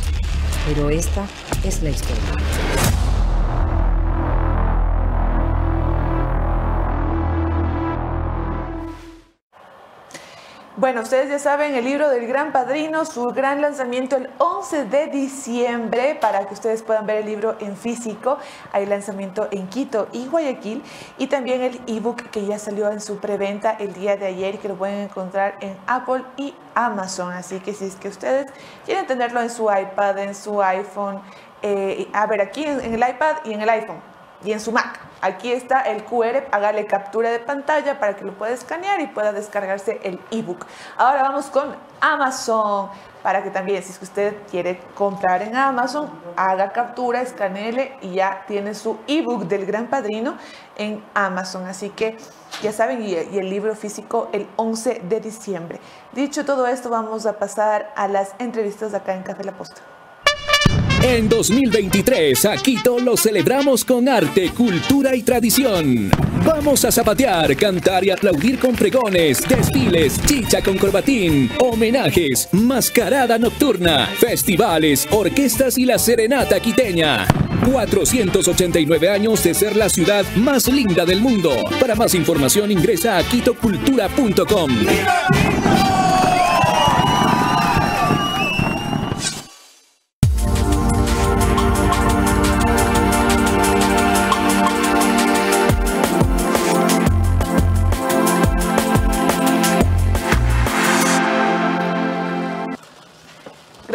[0.66, 1.24] pero esta
[1.64, 3.07] es la historia.
[10.78, 15.08] Bueno, ustedes ya saben, el libro del Gran Padrino, su gran lanzamiento el 11 de
[15.08, 18.38] diciembre, para que ustedes puedan ver el libro en físico.
[18.70, 20.84] Hay lanzamiento en Quito y Guayaquil.
[21.18, 24.68] Y también el ebook que ya salió en su preventa el día de ayer que
[24.68, 27.32] lo pueden encontrar en Apple y Amazon.
[27.32, 28.46] Así que si es que ustedes
[28.86, 31.20] quieren tenerlo en su iPad, en su iPhone,
[31.60, 35.08] eh, a ver, aquí en el iPad y en el iPhone y en su Mac
[35.20, 39.32] Aquí está el QR, hágale captura de pantalla para que lo pueda escanear y pueda
[39.32, 40.64] descargarse el ebook.
[40.96, 42.88] Ahora vamos con Amazon,
[43.20, 48.14] para que también si es que usted quiere comprar en Amazon, haga captura, escaneele y
[48.14, 50.36] ya tiene su ebook del Gran Padrino
[50.76, 51.66] en Amazon.
[51.66, 52.16] Así que
[52.62, 55.80] ya saben, y, y el libro físico el 11 de diciembre.
[56.12, 59.97] Dicho todo esto, vamos a pasar a las entrevistas acá en Café La Posta.
[61.02, 66.10] En 2023, a Quito lo celebramos con arte, cultura y tradición.
[66.44, 74.06] Vamos a zapatear, cantar y aplaudir con pregones, desfiles, chicha con corbatín, homenajes, mascarada nocturna,
[74.18, 77.28] festivales, orquestas y la serenata quiteña.
[77.70, 81.52] 489 años de ser la ciudad más linda del mundo.
[81.80, 84.70] Para más información ingresa a quitocultura.com.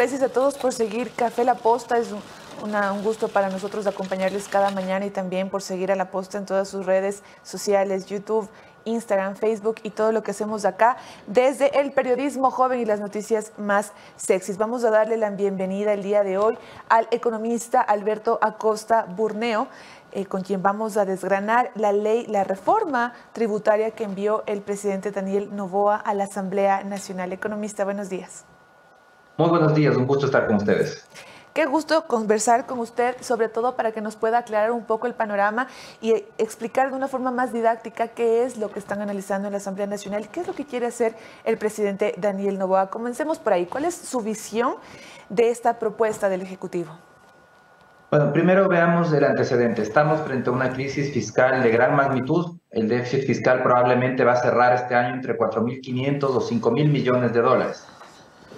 [0.04, 1.98] Gracias a todos por seguir Café La Posta.
[1.98, 6.38] Es un gusto para nosotros acompañarles cada mañana y también por seguir a La Posta
[6.38, 8.50] en todas sus redes sociales, YouTube,
[8.84, 13.54] Instagram, Facebook y todo lo que hacemos acá desde el periodismo joven y las noticias
[13.58, 14.58] más sexys.
[14.58, 16.58] Vamos a darle la bienvenida el día de hoy
[16.90, 19.70] al economista Alberto Acosta Burneo.
[20.12, 25.12] Eh, con quien vamos a desgranar la ley, la reforma tributaria que envió el presidente
[25.12, 27.32] Daniel Novoa a la Asamblea Nacional.
[27.32, 28.44] Economista, buenos días.
[29.36, 31.08] Muy buenos días, un gusto estar con ustedes.
[31.56, 35.16] Qué gusto conversar con usted, sobre todo para que nos pueda aclarar un poco el
[35.16, 35.68] panorama
[36.02, 39.58] y explicar de una forma más didáctica qué es lo que están analizando en la
[39.58, 41.16] Asamblea Nacional, qué es lo que quiere hacer
[41.46, 42.92] el presidente Daniel Novoa.
[42.92, 43.66] Comencemos por ahí.
[43.66, 44.76] ¿Cuál es su visión
[45.30, 46.92] de esta propuesta del Ejecutivo?
[48.12, 49.82] Bueno, primero veamos el antecedente.
[49.82, 52.60] Estamos frente a una crisis fiscal de gran magnitud.
[52.70, 57.42] El déficit fiscal probablemente va a cerrar este año entre 4.500 o 5.000 millones de
[57.42, 57.88] dólares.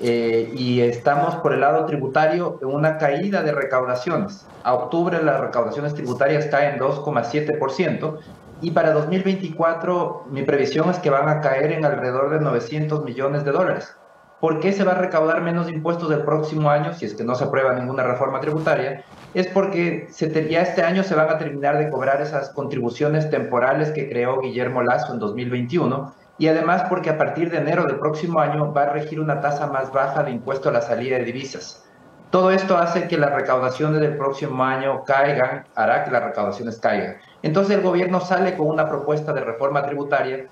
[0.01, 4.45] Eh, y estamos por el lado tributario en una caída de recaudaciones.
[4.63, 8.19] A octubre las recaudaciones tributarias caen 2,7%
[8.61, 13.45] y para 2024 mi previsión es que van a caer en alrededor de 900 millones
[13.45, 13.95] de dólares.
[14.41, 17.35] ¿Por qué se va a recaudar menos impuestos el próximo año si es que no
[17.35, 19.03] se aprueba ninguna reforma tributaria?
[19.33, 20.09] Es porque
[20.49, 24.83] ya este año se van a terminar de cobrar esas contribuciones temporales que creó Guillermo
[24.83, 28.89] Lazo en 2021 y además porque a partir de enero del próximo año va a
[28.89, 31.85] regir una tasa más baja de impuesto a la salida de divisas.
[32.29, 37.17] Todo esto hace que las recaudaciones del próximo año caigan, hará que las recaudaciones caigan.
[37.43, 40.47] Entonces el gobierno sale con una propuesta de reforma tributaria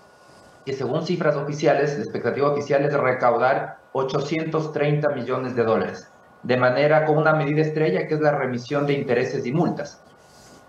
[0.66, 6.10] que según cifras oficiales, la expectativa oficial es recaudar 830 millones de dólares,
[6.44, 10.02] de manera con una medida estrella que es la remisión de intereses y multas.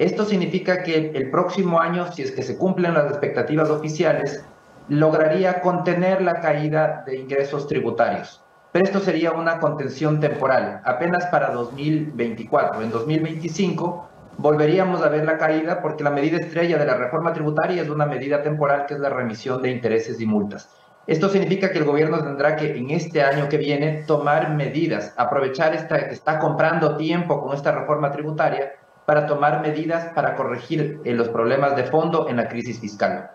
[0.01, 4.45] Esto significa que el próximo año, si es que se cumplen las expectativas oficiales,
[4.89, 8.43] lograría contener la caída de ingresos tributarios.
[8.73, 12.83] Pero esto sería una contención temporal, apenas para 2024.
[12.83, 17.83] En 2025 volveríamos a ver la caída porque la medida estrella de la reforma tributaria
[17.83, 20.69] es una medida temporal que es la remisión de intereses y multas.
[21.07, 25.75] Esto significa que el gobierno tendrá que en este año que viene tomar medidas, aprovechar
[25.75, 28.73] esta, que está comprando tiempo con esta reforma tributaria
[29.05, 33.31] para tomar medidas para corregir eh, los problemas de fondo en la crisis fiscal.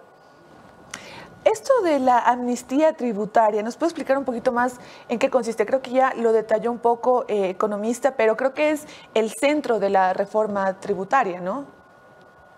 [1.51, 5.65] Esto de la amnistía tributaria, ¿nos puede explicar un poquito más en qué consiste?
[5.65, 8.85] Creo que ya lo detalló un poco eh, economista, pero creo que es
[9.15, 11.65] el centro de la reforma tributaria, ¿no?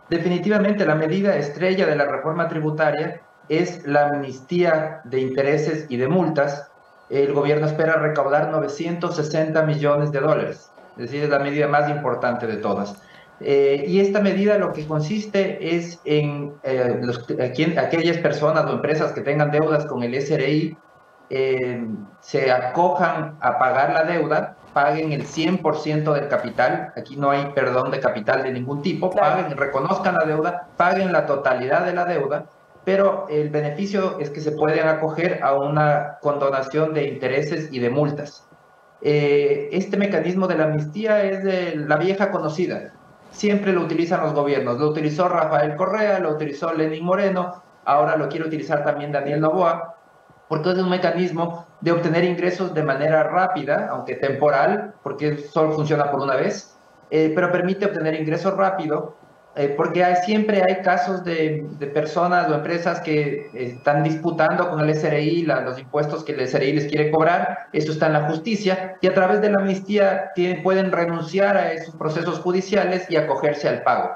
[0.09, 6.09] Definitivamente la medida estrella de la reforma tributaria es la amnistía de intereses y de
[6.09, 6.69] multas.
[7.09, 12.45] El gobierno espera recaudar 960 millones de dólares, es decir, es la medida más importante
[12.45, 13.01] de todas.
[13.43, 17.01] Eh, y esta medida lo que consiste es en eh,
[17.79, 20.77] aquellas personas o empresas que tengan deudas con el SRI
[21.31, 21.87] eh,
[22.19, 27.89] se acojan a pagar la deuda, paguen el 100% del capital, aquí no hay perdón
[27.89, 32.45] de capital de ningún tipo, paguen, reconozcan la deuda, paguen la totalidad de la deuda,
[32.83, 37.89] pero el beneficio es que se pueden acoger a una condonación de intereses y de
[37.89, 38.47] multas.
[39.01, 42.93] este mecanismo de la amnistía es de la vieja conocida,
[43.41, 44.77] siempre lo utilizan los gobiernos.
[44.79, 49.95] Lo utilizó Rafael Correa, lo utilizó Lenín Moreno, ahora lo quiere utilizar también Daniel Novoa,
[50.47, 56.11] porque es un mecanismo de obtener ingresos de manera rápida, aunque temporal, porque solo funciona
[56.11, 56.77] por una vez,
[57.09, 59.17] eh, pero permite obtener ingresos rápido
[59.53, 65.43] eh, porque siempre hay casos de, personas o empresas que están disputando con el SRI
[65.43, 69.13] los impuestos que el SRI les quiere cobrar, eso está en la justicia, y a
[69.13, 70.31] través de la amnistía
[70.63, 74.11] pueden renunciar a esos procesos judiciales y acogerse al pago.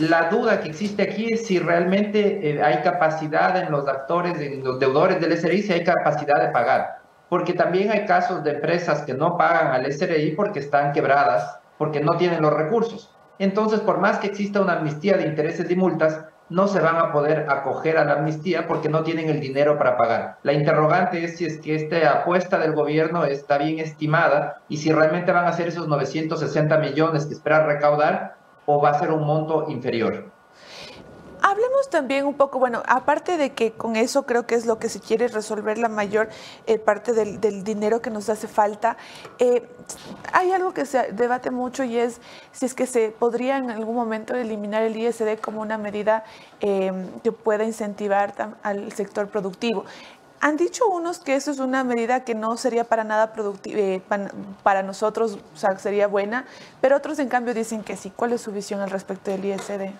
[0.00, 4.64] La duda que existe aquí es si realmente eh, hay capacidad en los actores, en
[4.64, 6.98] los deudores del SRI, si hay capacidad de pagar.
[7.28, 12.00] Porque también hay casos de empresas que no pagan al SRI porque están quebradas, porque
[12.00, 13.15] no tienen los recursos.
[13.38, 17.12] Entonces, por más que exista una amnistía de intereses y multas, no se van a
[17.12, 20.38] poder acoger a la amnistía porque no tienen el dinero para pagar.
[20.42, 24.92] La interrogante es si es que esta apuesta del gobierno está bien estimada y si
[24.92, 29.26] realmente van a ser esos 960 millones que esperan recaudar o va a ser un
[29.26, 30.35] monto inferior.
[31.48, 34.88] Hablemos también un poco, bueno, aparte de que con eso creo que es lo que
[34.88, 36.28] se quiere resolver la mayor
[36.66, 38.96] eh, parte del, dinero que nos hace falta,
[39.38, 39.62] eh,
[40.32, 43.94] hay algo que se debate mucho y es si es que se podría en algún
[43.94, 46.24] momento eliminar el ISD como una medida
[46.60, 46.90] eh,
[47.22, 49.84] que pueda incentivar al sector productivo.
[50.40, 54.32] Han dicho unos que eso es una medida que no sería para nada productiva, para,
[54.64, 56.44] para, nosotros, o sea, sería buena,
[56.80, 58.10] pero otros en cambio dicen que sí.
[58.10, 59.92] ¿Cuál es su visión al respecto del ISD?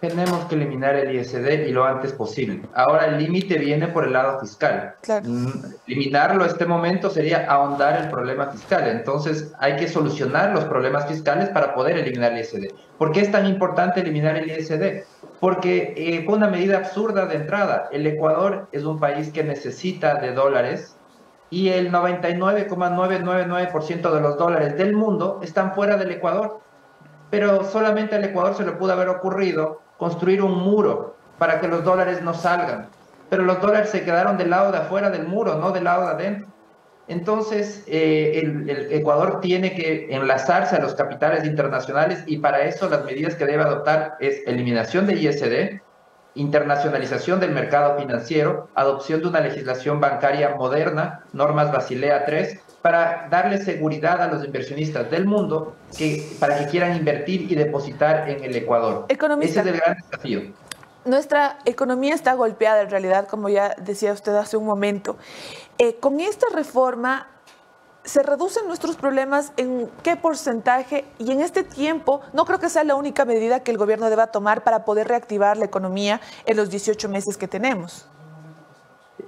[0.00, 2.62] Tenemos que eliminar el ISD y lo antes posible.
[2.74, 4.94] Ahora el límite viene por el lado fiscal.
[5.06, 5.48] Mm,
[5.86, 8.88] eliminarlo a este momento sería ahondar el problema fiscal.
[8.88, 12.72] Entonces hay que solucionar los problemas fiscales para poder eliminar el ISD.
[12.98, 15.04] ¿Por qué es tan importante eliminar el ISD?
[15.40, 17.88] porque eh, fue una medida absurda de entrada.
[17.90, 20.98] El Ecuador es un país que necesita de dólares
[21.48, 26.60] y el 99,999% de los dólares del mundo están fuera del Ecuador.
[27.30, 31.84] Pero solamente al Ecuador se le pudo haber ocurrido construir un muro para que los
[31.84, 32.88] dólares no salgan.
[33.28, 36.12] Pero los dólares se quedaron del lado de afuera del muro, no del lado de
[36.12, 36.48] adentro.
[37.06, 43.04] Entonces, eh, el, Ecuador tiene que enlazarse a los capitales internacionales y para eso las
[43.04, 45.82] medidas que debe adoptar es eliminación de ISD,
[46.34, 53.62] internacionalización del mercado financiero, adopción de una legislación bancaria moderna, normas Basilea III, para darle
[53.62, 58.56] seguridad a los inversionistas del mundo que, para que quieran invertir y depositar en el
[58.56, 59.06] Ecuador.
[59.08, 60.40] Ese es el gran desafío.
[61.04, 65.16] Nuestra economía está golpeada en realidad, como ya decía usted hace un momento.
[65.78, 67.26] Eh, con esta reforma,
[68.04, 71.06] ¿se reducen nuestros problemas en qué porcentaje?
[71.18, 74.26] Y en este tiempo, no creo que sea la única medida que el gobierno deba
[74.26, 78.06] tomar para poder reactivar la economía en los 18 meses que tenemos.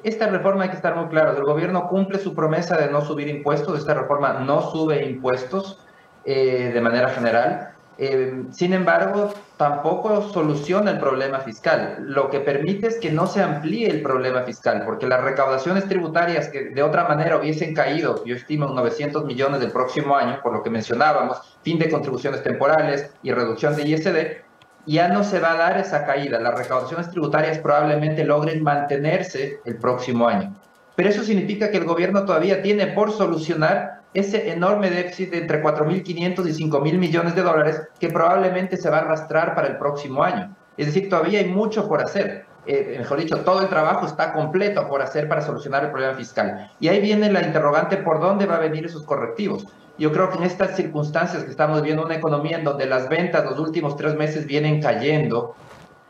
[0.03, 1.37] Esta reforma hay que estar muy claro.
[1.37, 3.79] El gobierno cumple su promesa de no subir impuestos.
[3.79, 5.79] Esta reforma no sube impuestos
[6.25, 7.73] eh, de manera general.
[7.99, 11.99] Eh, sin embargo, tampoco soluciona el problema fiscal.
[12.01, 16.49] Lo que permite es que no se amplíe el problema fiscal, porque las recaudaciones tributarias
[16.49, 20.63] que de otra manera hubiesen caído, yo estimo 900 millones del próximo año, por lo
[20.63, 24.43] que mencionábamos, fin de contribuciones temporales y reducción de ISD,
[24.87, 26.41] ya no se va a dar esa caída.
[26.41, 30.55] Las recaudaciones tributarias probablemente logren mantenerse el próximo año.
[30.97, 35.63] Pero eso significa que el gobierno todavía tiene por solucionar ese enorme déficit de entre
[35.63, 36.07] 4.500
[36.47, 40.55] y 5.000 millones de dólares que probablemente se va a arrastrar para el próximo año.
[40.77, 42.45] Es decir, todavía hay mucho por hacer.
[42.67, 46.71] Eh, mejor dicho, todo el trabajo está completo por hacer para solucionar el problema fiscal.
[46.79, 49.67] Y ahí viene la interrogante por dónde va a venir esos correctivos.
[49.99, 53.45] Yo creo que en estas circunstancias que estamos viendo una economía en donde las ventas
[53.45, 55.55] los últimos tres meses vienen cayendo,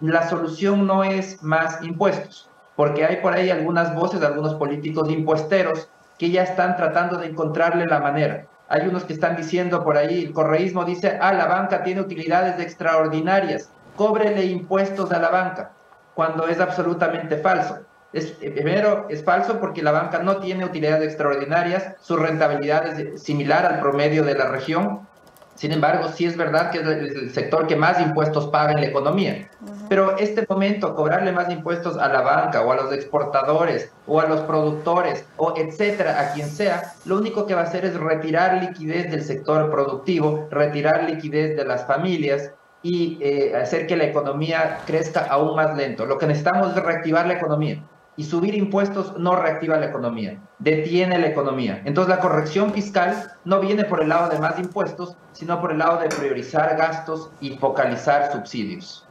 [0.01, 5.89] la solución no es más impuestos, porque hay por ahí algunas voces algunos políticos impuesteros
[6.19, 8.47] que ya están tratando de encontrarle la manera.
[8.69, 12.61] Hay unos que están diciendo por ahí, el correísmo dice, ah, la banca tiene utilidades
[12.61, 15.73] extraordinarias, cóbrele impuestos a la banca,
[16.15, 17.81] cuando es absolutamente falso.
[18.13, 23.23] Es, eh, primero, es falso porque la banca no tiene utilidades extraordinarias, su rentabilidad es
[23.23, 25.07] similar al promedio de la región,
[25.55, 28.87] sin embargo, sí es verdad que es el sector que más impuestos paga en la
[28.87, 29.49] economía.
[29.89, 34.27] Pero este momento, cobrarle más impuestos a la banca o a los exportadores o a
[34.27, 38.63] los productores o etcétera, a quien sea, lo único que va a hacer es retirar
[38.63, 42.51] liquidez del sector productivo, retirar liquidez de las familias
[42.83, 46.07] y eh, hacer que la economía crezca aún más lento.
[46.07, 47.83] Lo que necesitamos es reactivar la economía
[48.17, 51.83] y subir impuestos no reactiva la economía, detiene la economía.
[51.85, 55.79] Entonces la corrección fiscal no viene por el lado de más impuestos, sino por el
[55.79, 59.07] lado de priorizar gastos y focalizar subsidios.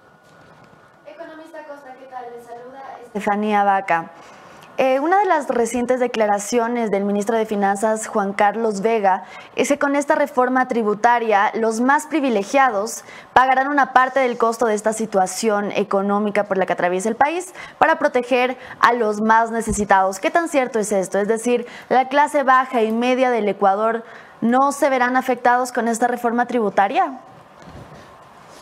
[1.05, 2.25] Economista Costa, ¿qué tal?
[2.31, 4.11] Le saluda Estefanía Vaca.
[4.83, 9.77] Eh, una de las recientes declaraciones del ministro de Finanzas, Juan Carlos Vega, es que
[9.77, 15.71] con esta reforma tributaria los más privilegiados pagarán una parte del costo de esta situación
[15.71, 20.19] económica por la que atraviesa el país para proteger a los más necesitados.
[20.19, 21.19] ¿Qué tan cierto es esto?
[21.19, 24.03] Es decir, la clase baja y media del Ecuador
[24.41, 27.19] no se verán afectados con esta reforma tributaria.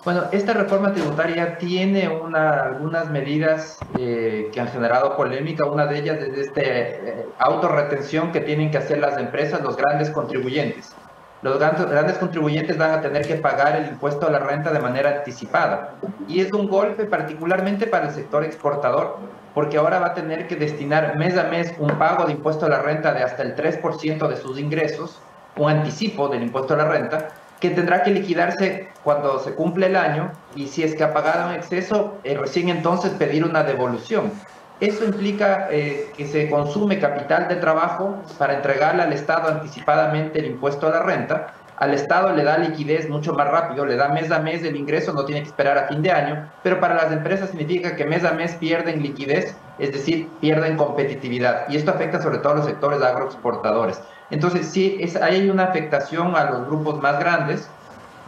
[0.06, 5.66] Bueno, esta reforma tributaria tiene algunas medidas eh, que han generado polémica.
[5.66, 10.10] Una de ellas es esta eh, autorretención que tienen que hacer las empresas, los grandes
[10.10, 10.96] contribuyentes.
[11.42, 15.18] Los grandes contribuyentes van a tener que pagar el impuesto a la renta de manera
[15.18, 15.96] anticipada.
[16.28, 19.18] Y es un golpe particularmente para el sector exportador,
[19.54, 22.70] porque ahora va a tener que destinar mes a mes un pago de impuesto a
[22.70, 25.22] la renta de hasta el 3% de sus ingresos,
[25.58, 27.30] un anticipo del impuesto a la renta,
[27.60, 31.50] que tendrá que liquidarse cuando se cumple el año y si es que ha pagado
[31.50, 34.32] en exceso, eh, recién entonces pedir una devolución.
[34.80, 40.46] Eso implica eh, que se consume capital de trabajo para entregarle al Estado anticipadamente el
[40.46, 41.54] impuesto a la renta.
[41.80, 45.14] Al Estado le da liquidez mucho más rápido, le da mes a mes el ingreso,
[45.14, 48.26] no tiene que esperar a fin de año, pero para las empresas significa que mes
[48.26, 51.70] a mes pierden liquidez, es decir, pierden competitividad.
[51.70, 54.02] Y esto afecta sobre todo a los sectores agroexportadores.
[54.30, 57.70] Entonces, sí, es, hay una afectación a los grupos más grandes,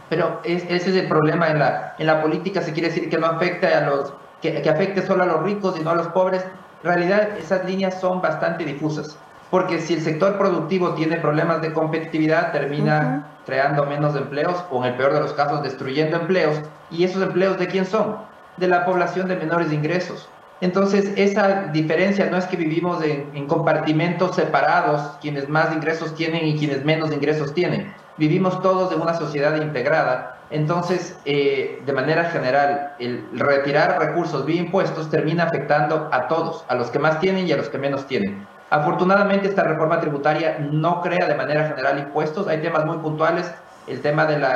[0.08, 3.82] pero ese es el problema en la, política, se quiere decir que no afecte a
[3.82, 6.42] los, que, que afecte solo a los ricos y no a los pobres.
[6.82, 9.18] En realidad, esas líneas son bastante difusas,
[9.52, 14.92] porque si el sector productivo tiene problemas de competitividad, termina creando menos empleos o en
[14.92, 16.58] el peor de los casos destruyendo empleos.
[16.90, 18.16] ¿Y esos empleos de quién son?
[18.56, 20.26] De la población de menores ingresos.
[20.62, 26.56] Entonces, esa diferencia no es que vivimos en, compartimentos separados, quienes más ingresos tienen y
[26.58, 27.92] quienes menos ingresos tienen.
[28.16, 34.62] Vivimos todos en una sociedad integrada Entonces, eh, de manera general, el retirar recursos vía
[34.62, 38.06] impuestos termina afectando a todos, a los que más tienen y a los que menos
[38.06, 38.46] tienen.
[38.72, 42.48] Afortunadamente, esta reforma tributaria no crea de manera general impuestos.
[42.48, 43.52] Hay temas muy puntuales.
[43.86, 44.46] El tema del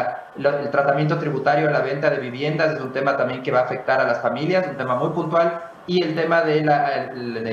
[0.70, 4.00] tratamiento tributario en la venta de viviendas es un tema también que va a afectar
[4.00, 5.60] a las familias, un tema muy puntual.
[5.86, 6.64] Y el tema de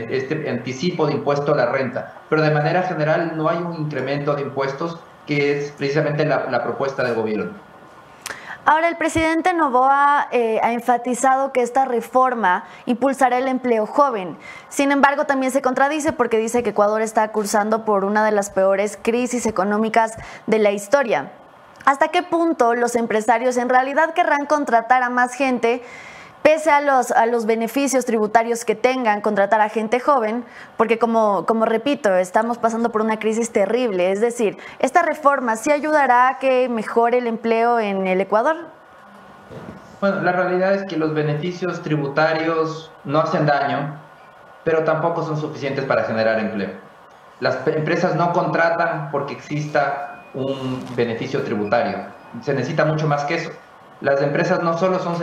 [0.09, 2.13] este anticipo de impuesto a la renta.
[2.29, 4.97] Pero de manera general no hay un incremento de impuestos,
[5.27, 7.72] que es precisamente la propuesta del gobierno.
[8.65, 14.37] Ahora, el presidente Novoa eh, ha enfatizado que esta reforma impulsará el empleo joven.
[14.69, 18.49] Sin embargo, también se contradice porque dice que Ecuador está cursando por una de las
[18.51, 20.13] peores crisis económicas
[20.47, 21.33] de la historia.
[21.83, 25.83] ¿Hasta qué punto los empresarios en realidad querrán contratar a más gente?
[26.43, 30.43] Pese a los, a los beneficios tributarios que tengan contratar a gente joven,
[30.77, 34.11] porque como, como repito, estamos pasando por una crisis terrible.
[34.11, 38.57] Es decir, ¿esta reforma sí ayudará a que mejore el empleo en el Ecuador?
[40.01, 43.97] Bueno, la realidad es que los beneficios tributarios no hacen daño,
[44.65, 46.71] pero tampoco son suficientes para generar empleo.
[47.39, 51.99] Las empresas no contratan porque exista un beneficio tributario.
[52.41, 53.51] Se necesita mucho más que eso
[54.03, 55.15] las empresas no solo son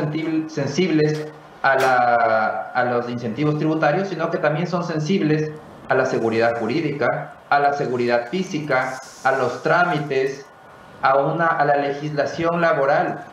[0.48, 1.26] sensibles
[1.62, 5.52] a, los incentivos tributarios, sino que también son sensibles
[5.90, 10.46] a la seguridad jurídica, a la seguridad física, a los trámites,
[11.02, 13.26] a, una, a la legislación laboral,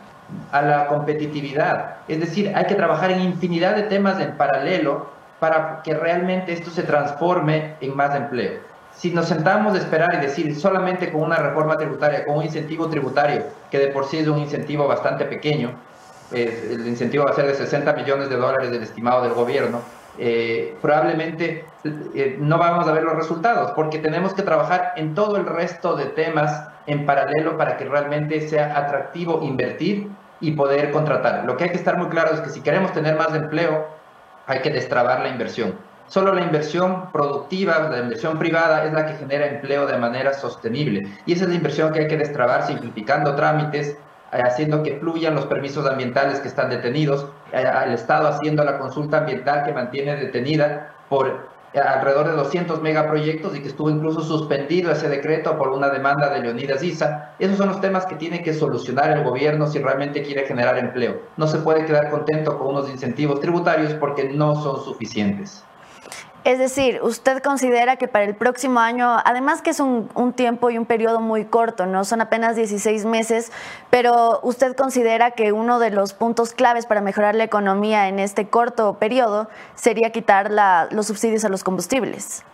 [0.52, 1.96] a la competitividad.
[2.08, 6.70] Es decir, hay que trabajar en infinidad de temas en paralelo para que realmente esto
[6.70, 8.60] se transforme en más empleo
[8.98, 12.88] si nos sentamos a esperar y decir solamente con una reforma tributaria, con un incentivo
[12.88, 15.72] tributario, que de por sí es un incentivo bastante pequeño,
[16.32, 19.80] el incentivo va a ser de 60 millones de dólares del estimado del gobierno,
[20.18, 25.36] eh, probablemente eh, no vamos a ver los resultados, porque tenemos que trabajar en todo
[25.36, 30.08] el resto de temas en paralelo para que realmente sea atractivo invertir
[30.40, 31.44] y poder contratar.
[31.44, 33.86] Lo que hay que estar muy claro es que si queremos tener más empleo,
[34.46, 39.14] hay que destrabar la inversión Solo la inversión productiva, la inversión privada es la que
[39.14, 41.06] genera empleo de manera sostenible.
[41.26, 43.88] Y esa es la inversión que hay que destrabar simplificando trámites,
[44.32, 48.78] eh, haciendo que fluyan los permisos ambientales que están detenidos, eh, el Estado haciendo la
[48.78, 54.22] consulta ambiental que mantiene detenida por eh, alrededor de 200 megaproyectos y que estuvo incluso
[54.22, 57.34] suspendido ese decreto por una demanda de Leonidas Issa.
[57.38, 61.20] Esos son los temas que tiene que solucionar el gobierno si realmente quiere generar empleo.
[61.36, 65.67] No se puede quedar contento con unos incentivos tributarios porque no son suficientes.
[66.44, 70.78] Es decir, usted considera que para el próximo año, además que es un, tiempo y
[70.78, 73.52] un periodo muy corto, no son apenas 16 meses,
[73.90, 78.48] pero usted considera que uno de los puntos claves para mejorar la economía en este
[78.48, 80.50] corto periodo sería quitar
[80.90, 82.44] los subsidios a los combustibles.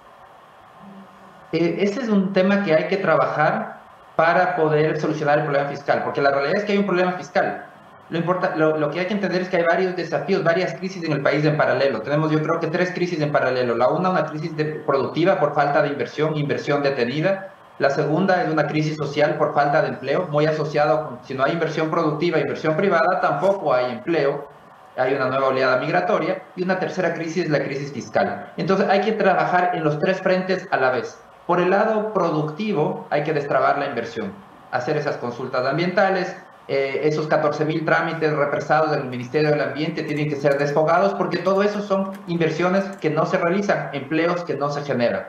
[1.53, 3.81] Eh, ese es un tema que hay que trabajar
[4.17, 7.67] para poder solucionar el problema fiscal, porque la realidad es que hay un problema fiscal.
[8.11, 11.13] Lo, importa, lo, que hay que entender es que hay varios desafíos, varias crisis en
[11.13, 12.03] el país en paralelo.
[12.03, 13.75] Tenemos yo creo que tres crisis en paralelo.
[13.77, 14.53] La una, una crisis
[14.85, 17.55] productiva por falta de inversión, inversión detenida.
[17.79, 21.45] La segunda es una crisis social por falta de empleo, muy asociado con, si no
[21.45, 24.49] hay inversión productiva, inversión privada, tampoco hay empleo.
[24.97, 26.43] Hay una nueva oleada migratoria.
[26.57, 28.53] Y una tercera crisis es la crisis fiscal.
[28.59, 31.19] Entonces hay que trabajar en los tres frentes a la vez.
[31.47, 34.33] Por el lado productivo hay que destrabar la inversión,
[34.71, 36.37] hacer esas consultas ambientales,
[36.67, 41.39] eh, esos 14 mil trámites represados del Ministerio del Ambiente tienen que ser desfogados porque
[41.39, 45.25] todo eso son inversiones que no se realizan, empleos que no se generan.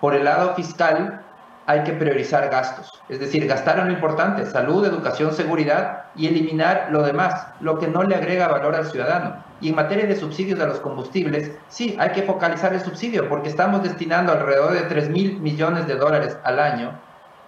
[0.00, 1.20] Por el lado fiscal,
[1.66, 6.88] hay que priorizar gastos, es decir, gastar en lo importante, salud, educación, seguridad y eliminar
[6.90, 9.44] lo demás, lo que no le agrega valor al ciudadano.
[9.60, 13.50] Y en materia de subsidios a los combustibles, sí, hay que focalizar el subsidio porque
[13.50, 16.98] estamos destinando alrededor de 3 mil millones de dólares al año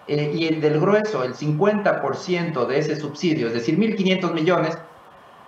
[0.09, 4.79] eh, y el del grueso, el 50% de ese subsidio, es decir, 1.500 millones,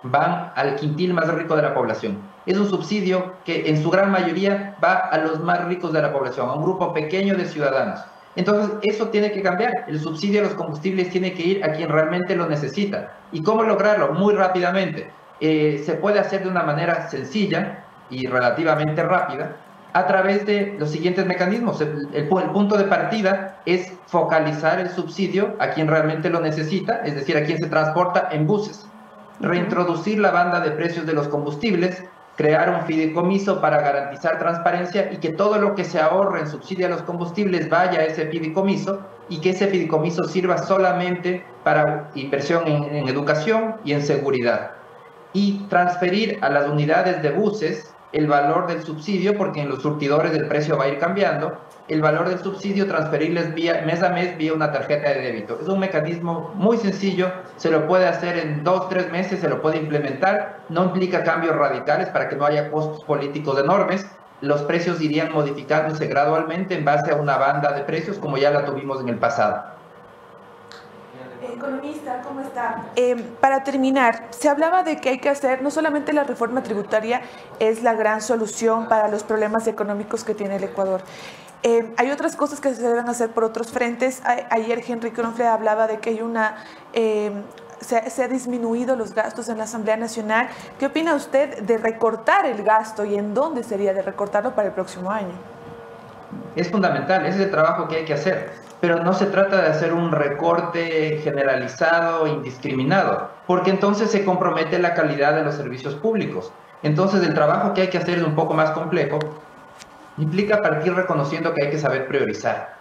[0.03, 2.17] van al quintil más rico de la población.
[2.45, 6.13] Es un subsidio que en su gran mayoría va a los más ricos de la
[6.13, 7.99] población, a un grupo pequeño de ciudadanos.
[8.35, 9.85] Entonces, eso tiene que cambiar.
[9.87, 13.13] El subsidio a los combustibles tiene que ir a quien realmente lo necesita.
[13.31, 14.13] ¿Y cómo lograrlo?
[14.13, 15.09] Muy rápidamente.
[15.39, 19.55] Eh, se puede hacer de una manera sencilla y relativamente rápida,
[19.95, 21.79] a través de los siguientes mecanismos.
[21.79, 27.37] El, punto de partida es focalizar el subsidio a quien realmente lo necesita, es decir,
[27.37, 28.85] a quien se transporta en buses.
[29.39, 32.03] Reintroducir la banda de precios de los combustibles,
[32.35, 36.87] crear un fideicomiso para garantizar transparencia y que todo lo que se ahorre en subsidio
[36.87, 42.67] a los combustibles vaya a ese fideicomiso y que ese fideicomiso sirva solamente para inversión
[42.67, 44.71] en educación y en seguridad.
[45.31, 50.33] Y transferir a las unidades de buses el valor del subsidio, porque en los surtidores
[50.33, 53.53] el precio va a ir cambiando, el valor del subsidio transferirles
[53.85, 55.59] mes a mes vía una tarjeta de débito.
[55.61, 59.61] Es un mecanismo muy sencillo, se lo puede hacer en dos, tres meses, se lo
[59.61, 64.07] puede implementar, no implica cambios radicales para que no haya costos políticos enormes,
[64.41, 68.65] los precios irían modificándose gradualmente en base a una banda de precios como ya la
[68.65, 69.74] tuvimos en el pasado.
[71.55, 72.83] Economista, ¿cómo está?
[72.95, 77.21] Eh, para terminar, se hablaba de que hay que hacer, no solamente la reforma tributaria
[77.59, 81.01] es la gran solución para los problemas económicos que tiene el Ecuador.
[81.63, 84.21] Eh, hay otras cosas que se deben hacer por otros frentes.
[84.49, 86.57] ayer Henry Kronfle hablaba de que hay una...
[86.93, 87.31] Eh,
[87.79, 90.47] se, se, ha disminuido los gastos en la Asamblea Nacional.
[90.79, 94.73] ¿Qué opina usted de recortar el gasto y en dónde sería de recortarlo para el
[94.73, 95.33] próximo año?
[96.55, 99.69] Es fundamental, ese es el trabajo que hay que hacer pero no se trata de
[99.69, 106.51] hacer un recorte generalizado, indiscriminado, porque entonces se compromete la calidad de los servicios públicos.
[106.83, 109.17] Entonces el trabajo que hay que hacer es un poco más complejo,
[110.19, 112.75] implica partir reconociendo que hay que saber priorizar,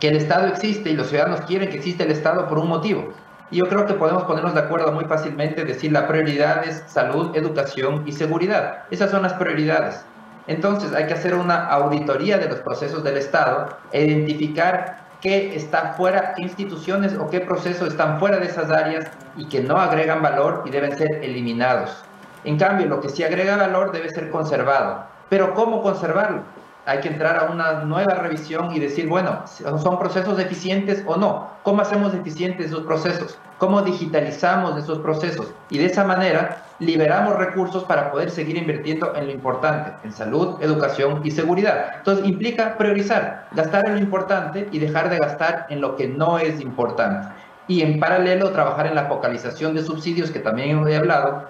[0.00, 3.12] que el Estado existe y los ciudadanos quieren que exista el Estado por un motivo.
[3.52, 7.36] Y yo creo que podemos ponernos de acuerdo muy fácilmente, decir la prioridad es salud,
[7.36, 8.86] educación y seguridad.
[8.90, 10.04] Esas son las prioridades.
[10.48, 15.94] Entonces hay que hacer una auditoría de los procesos del Estado e identificar qué está
[15.94, 20.22] fuera, qué instituciones o qué procesos están fuera de esas áreas y que no agregan
[20.22, 22.04] valor y deben ser eliminados.
[22.44, 25.04] En cambio, lo que sí agrega valor debe ser conservado.
[25.28, 26.42] Pero ¿cómo conservarlo?
[26.88, 31.50] Hay que entrar a una nueva revisión y decir, bueno, ¿son procesos eficientes o no?
[31.62, 33.36] ¿Cómo hacemos eficientes esos procesos?
[33.58, 35.52] ¿Cómo digitalizamos esos procesos?
[35.68, 40.56] Y de esa manera liberamos recursos para poder seguir invirtiendo en lo importante, en salud,
[40.62, 41.96] educación y seguridad.
[41.98, 46.38] Entonces implica priorizar, gastar en lo importante y dejar de gastar en lo que no
[46.38, 47.28] es importante.
[47.66, 51.48] Y en paralelo trabajar en la focalización de subsidios, que también he hablado,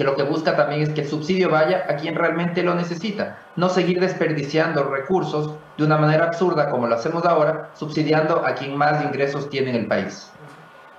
[0.00, 3.36] que lo que busca también es que el subsidio vaya a quien realmente lo necesita,
[3.56, 8.74] no seguir desperdiciando recursos de una manera absurda como lo hacemos ahora, subsidiando a quien
[8.78, 10.30] más ingresos tiene en el país.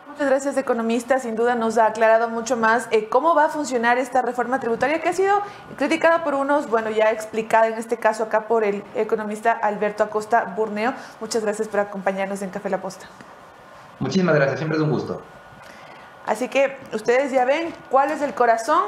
[0.07, 1.17] Muchas gracias, economista.
[1.17, 5.01] Sin duda nos ha aclarado mucho más eh, cómo va a funcionar esta reforma tributaria
[5.01, 5.33] que ha sido
[5.77, 10.53] criticada por unos, bueno, ya explicada en este caso acá por el economista Alberto Acosta
[10.55, 10.93] Burneo.
[11.19, 13.07] Muchas gracias por acompañarnos en Café La Posta.
[13.97, 15.23] Muchísimas gracias, siempre es un gusto.
[16.31, 18.81] Así que ustedes ya ven cuál es el corazón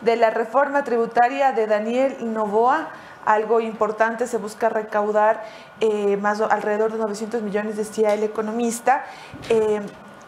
[0.00, 2.88] de la reforma tributaria de Daniel Novoa
[3.24, 5.42] algo importante, se busca recaudar
[5.80, 9.04] eh, más alrededor de 900 millones, decía el economista.
[9.48, 9.80] Eh,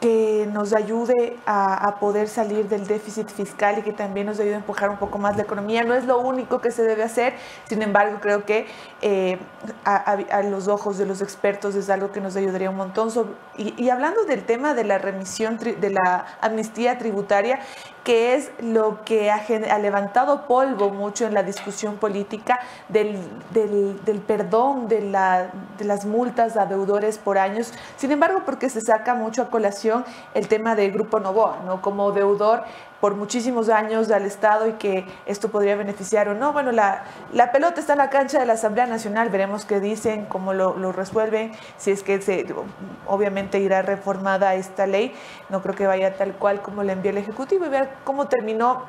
[0.06, 4.58] que nos ayude a, poder salir del déficit fiscal y que también nos ayude a
[4.58, 5.82] empujar un poco más la economía.
[5.82, 7.34] No es lo único que se debe hacer,
[7.68, 8.66] sin embargo creo que
[9.02, 9.36] eh,
[9.84, 13.08] a, los ojos de los expertos es algo que nos ayudaría un montón.
[13.56, 17.58] y, hablando del tema de la remisión, de la amnistía tributaria,
[18.06, 23.18] que es lo que ha, levantado polvo mucho en la discusión política del,
[24.28, 25.00] perdón de,
[25.76, 27.72] de las multas a deudores por años.
[27.96, 30.04] Sin embargo, porque se saca mucho a colación
[30.34, 31.82] el tema del Grupo Novoa, ¿no?
[31.82, 32.62] Como deudor
[33.00, 36.52] por muchísimos años al Estado y que esto podría beneficiar o no.
[36.52, 40.26] Bueno, la, la pelota está en la cancha de la Asamblea Nacional, veremos qué dicen,
[40.26, 42.46] cómo lo, lo, resuelven, si es que se,
[43.06, 45.14] obviamente irá reformada esta ley,
[45.48, 48.84] no creo que vaya tal cual como le envió el Ejecutivo y ver cómo terminó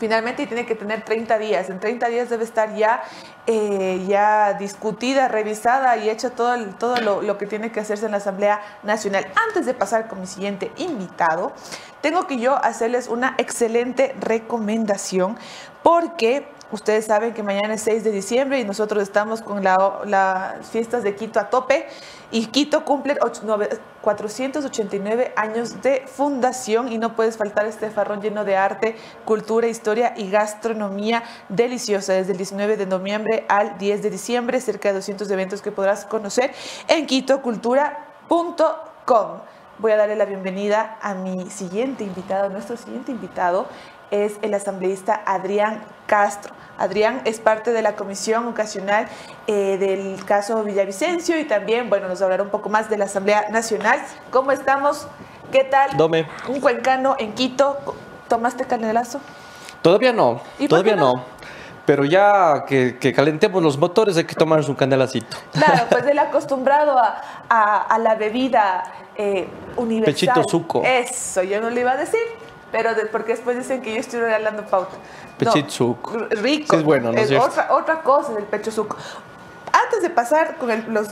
[0.00, 1.68] finalmente y tiene que tener 30 días.
[1.68, 3.02] En 30 días debe estar ya,
[3.46, 8.12] eh, ya discutida, revisada y hecha todo, todo lo, lo, que tiene que hacerse en
[8.12, 9.26] la Asamblea Nacional.
[9.48, 11.52] Antes de pasar con mi siguiente invitado,
[12.00, 15.36] tengo que yo hacerles una excelente recomendación
[15.82, 21.02] porque Ustedes saben que mañana es 6 de diciembre y nosotros estamos con las fiestas
[21.02, 21.88] de Quito a tope
[22.30, 28.56] y Quito cumple 489 años de fundación y no puedes faltar este farrón lleno de
[28.56, 28.94] arte,
[29.24, 34.90] cultura, historia y gastronomía deliciosa desde el 19 de noviembre al 10 de diciembre, cerca
[34.90, 36.52] de 200 eventos que podrás conocer
[36.86, 39.40] en quitocultura.com.
[39.80, 43.66] Voy a darle la bienvenida a mi siguiente invitado, nuestro siguiente invitado
[44.10, 46.52] es el asambleísta Adrián Castro.
[46.76, 49.08] Adrián es parte de la comisión ocasional
[49.46, 53.48] eh, del caso Villavicencio y también, bueno, nos hablará un poco más de la Asamblea
[53.48, 54.00] Nacional.
[54.30, 55.06] ¿Cómo estamos?
[55.50, 55.96] ¿Qué tal?
[55.96, 56.28] Dome.
[56.46, 57.78] Un cuencano en Quito.
[58.28, 59.18] ¿Tomaste canelazo?
[59.80, 61.24] Todavía no, todavía no?
[61.90, 65.36] Pero ya que, calentemos los motores hay que tomarnos un canelacito.
[65.52, 68.84] Claro, pues él acostumbrado a, la bebida
[69.20, 70.14] eh, universal.
[70.14, 70.82] Pechito suco.
[70.84, 72.20] Eso, yo no le iba a decir
[72.72, 74.96] pero porque después dicen que yo estoy regalando pauta.
[75.38, 76.16] Pechitsuco.
[76.30, 76.76] rico.
[76.76, 78.96] es bueno, ¿no es otra, otra cosa del pecho suco.
[79.72, 81.08] Antes de pasar con los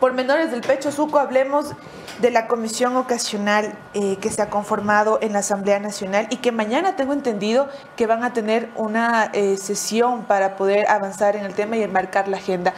[0.00, 1.72] por menores del pecho suco, hablemos
[2.20, 6.52] de la comisión ocasional eh, que se ha conformado en la Asamblea Nacional y que
[6.52, 11.54] mañana tengo entendido que van a tener una eh, sesión para poder avanzar en el
[11.54, 12.74] tema y enmarcar la agenda.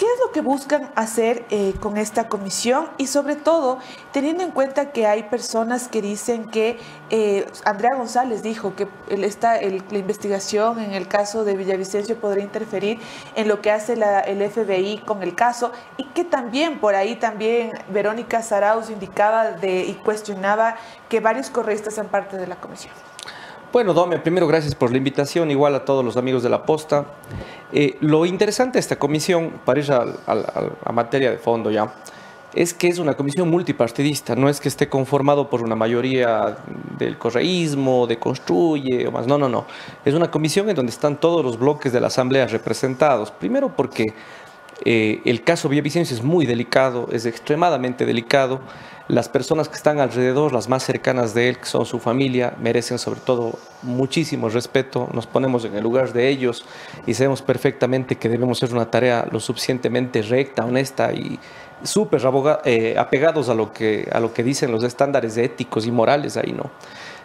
[0.00, 2.88] ¿Qué es lo que buscan hacer eh, con esta comisión?
[2.96, 3.76] Y sobre todo,
[4.12, 6.78] teniendo en cuenta que hay personas que dicen que
[7.10, 12.98] eh, Andrea González dijo que esta, la investigación en el caso de Villavicencio podría interferir
[13.36, 17.72] en lo que hace el FBI con el caso y que también por ahí también
[17.90, 20.76] Verónica Saraus indicaba de, y cuestionaba
[21.10, 22.94] que varios correístas son parte de la comisión.
[23.72, 27.04] Bueno, Dome, primero gracias por la invitación, igual a todos los amigos de la posta.
[27.72, 31.94] Eh, lo interesante de esta comisión, para ir a, materia de fondo ya,
[32.52, 36.58] es que es una comisión multipartidista, no es que esté conformado por una mayoría
[36.98, 39.66] del correísmo, de construye o más, no, no, no.
[40.04, 43.30] Es una comisión en donde están todos los bloques de la asamblea representados.
[43.30, 44.14] Primero porque
[44.84, 48.60] eh, el caso Villavicencio es muy delicado, es extremadamente delicado.
[49.08, 52.98] Las personas que están alrededor, las más cercanas de él, que son su familia, merecen
[52.98, 55.08] sobre todo muchísimo respeto.
[55.12, 56.64] Nos ponemos en el lugar de ellos
[57.06, 61.40] y sabemos perfectamente que debemos hacer una tarea lo suficientemente recta, honesta y
[61.82, 62.22] súper
[62.64, 66.52] eh, apegados a lo, que, a lo que dicen los estándares éticos y morales ahí,
[66.52, 66.70] ¿no?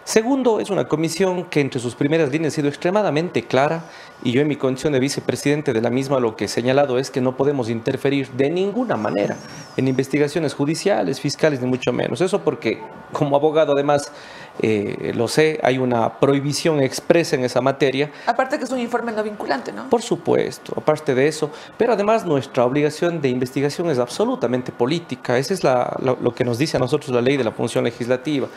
[0.06, 3.86] Segundo, es una comisión que entre sus primeras líneas ha sido extremadamente clara
[4.22, 7.10] y yo en mi condición de vicepresidente de la misma lo que he señalado es
[7.10, 9.36] que no podemos interferir de ninguna manera
[9.76, 12.20] en investigaciones judiciales, fiscales, ni mucho menos.
[12.20, 12.80] Eso porque
[13.10, 14.12] como abogado además
[14.60, 18.10] eh, lo sé, hay una prohibición expresa en esa materia.
[18.26, 19.88] Aparte que es un informe no vinculante, ¿no?
[19.88, 25.54] Por supuesto, aparte de eso, pero además nuestra obligación de investigación es absolutamente política, esa
[25.54, 28.48] es lo, que nos dice a nosotros la ley de la función legislativa,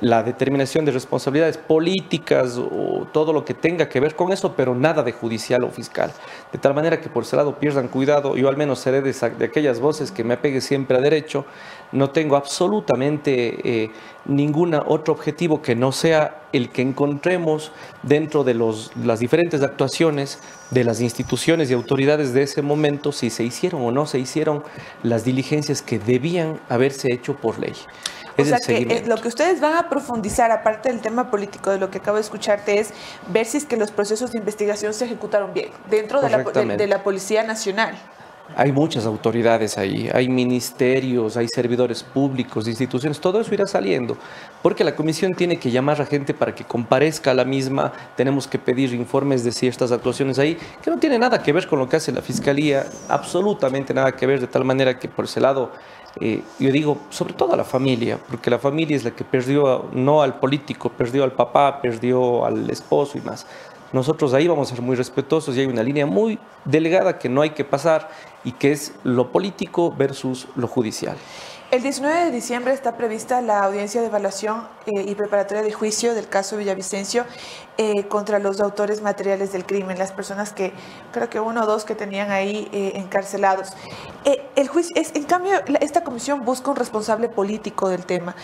[0.00, 4.74] la determinación de responsabilidades políticas o todo lo que tenga que ver con eso, pero
[4.74, 6.12] nada de judicial o fiscal.
[6.52, 9.44] De tal manera que por ese lado pierdan cuidado, yo al menos seré de, de
[9.44, 11.44] aquellas voces que me apegue siempre a derecho,
[11.92, 13.90] no tengo absolutamente eh,
[14.26, 17.72] ningún otro objetivo que no sea el que encontremos
[18.02, 20.38] dentro de los, las diferentes actuaciones
[20.70, 24.62] de las instituciones y autoridades de ese momento si se hicieron o no se hicieron
[25.02, 27.74] las diligencias que debían haberse hecho por ley.
[28.36, 31.78] o sea que eh, lo que ustedes van a profundizar, aparte del tema político, de
[31.78, 32.90] lo que acabo de escucharte, es
[33.28, 36.86] ver si es que los procesos de investigación se ejecutaron bien dentro de la, de
[36.86, 37.98] la Policía Nacional.
[38.56, 44.16] Hay muchas autoridades ahí, hay ministerios, hay servidores públicos, instituciones, todo eso irá saliendo,
[44.62, 48.48] porque la comisión tiene que llamar a gente para que comparezca a la misma, tenemos
[48.48, 51.88] que pedir informes de ciertas actuaciones ahí, que no tiene nada que ver con lo
[51.88, 55.70] que hace la Fiscalía, absolutamente nada que ver, de tal manera que por ese lado,
[56.20, 59.88] eh, yo digo, sobre todo a la familia, porque la familia es la que perdió,
[59.92, 63.46] no al político, perdió al papá, perdió al esposo y más.
[63.92, 67.40] Nosotros ahí vamos a ser muy respetuosos y hay una línea muy delegada que no
[67.40, 68.08] hay que pasar
[68.44, 71.16] y que es lo político versus lo judicial.
[71.70, 76.14] El 19 de diciembre está prevista la audiencia de evaluación eh, y preparatoria de juicio
[76.14, 77.26] del caso Villavicencio
[77.76, 80.72] eh, contra los autores materiales del crimen, las personas que
[81.12, 83.74] creo que uno o dos que tenían ahí eh, encarcelados.
[84.56, 88.34] el juicio es, en cambio, esta comisión busca un responsable político del tema.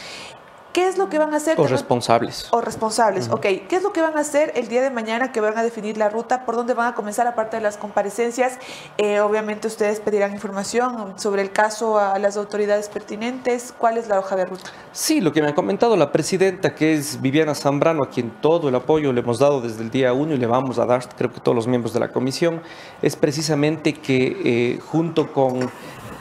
[0.75, 1.59] ¿Qué es lo que van a hacer?
[1.61, 2.49] O responsables.
[2.51, 3.43] O responsables, ok.
[3.69, 5.97] ¿Qué es lo que van a hacer el día de mañana que van a definir
[5.97, 6.45] la ruta?
[6.45, 8.59] ¿Por dónde van a comenzar aparte de las comparecencias?
[8.99, 13.73] Eh, obviamente ustedes pedirán información sobre el caso a las autoridades pertinentes.
[13.79, 14.65] ¿Cuál es la hoja de ruta?
[14.91, 18.69] Sí, lo que me ha comentado la presidenta, que es Viviana Zambrano, a quien todo
[18.69, 21.33] el apoyo le hemos dado desde el día uno y le vamos a dar, creo
[21.33, 22.61] que todos los miembros de la comisión,
[23.01, 25.71] es precisamente que eh, junto con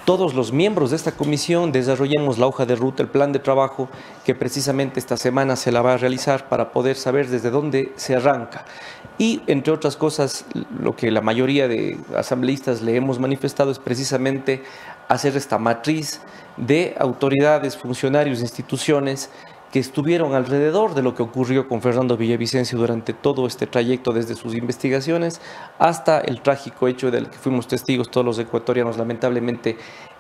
[0.06, 3.90] todos los miembros de esta comisión desarrollemos la hoja de ruta, el plan de trabajo
[4.26, 8.16] que precisamente esta semana se la va a realizar para poder saber desde dónde se
[8.16, 8.66] arranca.
[9.18, 10.46] Y entre otras cosas,
[10.78, 14.64] lo que la mayoría de asambleístas le hemos manifestado es precisamente
[15.08, 16.20] hacer esta matriz
[16.58, 19.30] de autoridades, funcionarios, instituciones
[19.74, 24.36] que estuvieron alrededor de lo que ocurrió con Fernando Villavicencio durante todo este trayecto desde
[24.36, 25.42] sus investigaciones
[25.80, 29.76] hasta el trágico hecho del que fuimos testigos todos los ecuatorianos lamentablemente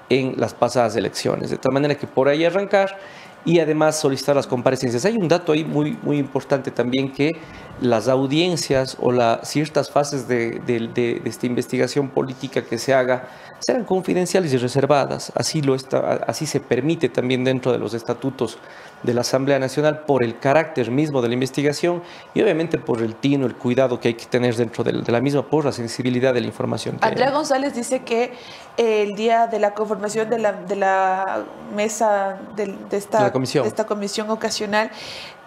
[0.09, 1.51] en las pasadas elecciones.
[1.51, 2.97] De tal manera que por ahí arrancar
[3.45, 5.05] y además solicitar las comparecencias.
[5.05, 7.33] Hay un dato ahí muy, muy importante también que
[7.81, 13.27] las audiencias o las ciertas fases de, de, esta investigación política que se haga
[13.59, 15.31] serán confidenciales y reservadas.
[15.35, 18.57] Así, lo está, así se permite también dentro de los estatutos
[19.03, 22.01] de la Asamblea Nacional por el carácter mismo de la investigación
[22.33, 25.43] y obviamente por el tino, el cuidado que hay que tener dentro de, la misma,
[25.43, 26.97] por la sensibilidad de la información.
[27.01, 28.33] Andrea González dice que
[28.77, 31.43] el día de la conformación de la, de la
[31.75, 33.67] mesa de, esta, comisión.
[33.67, 34.89] esta comisión ocasional,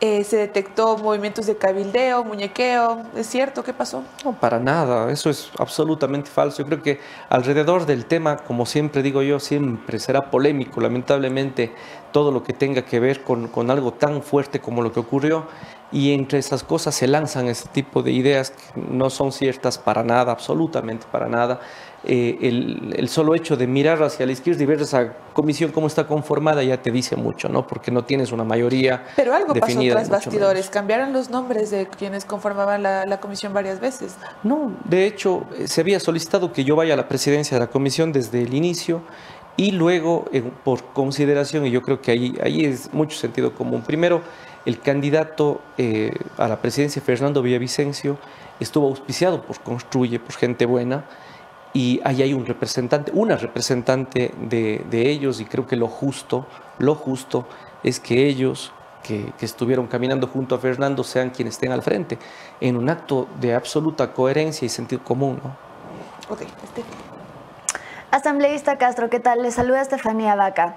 [0.00, 3.02] eh, se detectó movimientos de cabildeo, muñequeo.
[3.14, 3.64] ¿Es cierto?
[3.64, 4.02] ¿Qué pasó?
[4.24, 5.10] No, para nada.
[5.10, 6.62] Eso es absolutamente falso.
[6.62, 10.80] Yo creo que alrededor del tema, como siempre digo yo, siempre será polémico.
[10.82, 11.72] Lamentablemente,
[12.12, 15.46] todo lo que tenga que ver con, con algo tan fuerte como lo que ocurrió
[15.92, 20.02] y entre esas cosas se lanzan ese tipo de ideas que no son ciertas para
[20.02, 21.60] nada, absolutamente para nada.
[22.08, 22.38] Eh,
[22.96, 26.62] el, solo hecho de mirar hacia la izquierda y ver esa comisión cómo está conformada
[26.62, 27.66] ya te dice mucho, ¿no?
[27.66, 29.04] Porque no tienes una mayoría.
[29.16, 34.14] Pero algo pasó tras bastidores, cambiaron los nombres de quienes conformaban la, comisión varias veces.
[34.44, 37.70] No, de hecho, eh, se había solicitado que yo vaya a la presidencia de la
[37.70, 39.02] comisión desde el inicio
[39.56, 40.26] y luego,
[40.64, 43.82] por consideración, y yo creo que ahí, ahí es mucho sentido común.
[43.82, 44.22] Primero,
[44.66, 48.18] el candidato eh, a la presidencia, Fernando Villavicencio,
[48.60, 51.04] estuvo auspiciado por Construye, por gente buena,
[51.76, 56.46] y ahí hay un representante, una representante de, ellos, y creo que lo justo,
[56.78, 57.46] lo justo
[57.82, 58.72] es que ellos
[59.02, 62.18] que, estuvieron caminando junto a Fernando sean quienes estén al frente,
[62.62, 65.38] en un acto de absoluta coherencia y sentido común.
[65.44, 65.54] ¿no?
[66.34, 66.82] Este.
[68.10, 69.42] Asambleísta Castro, ¿qué tal?
[69.42, 70.76] Le saluda Estefanía Vaca.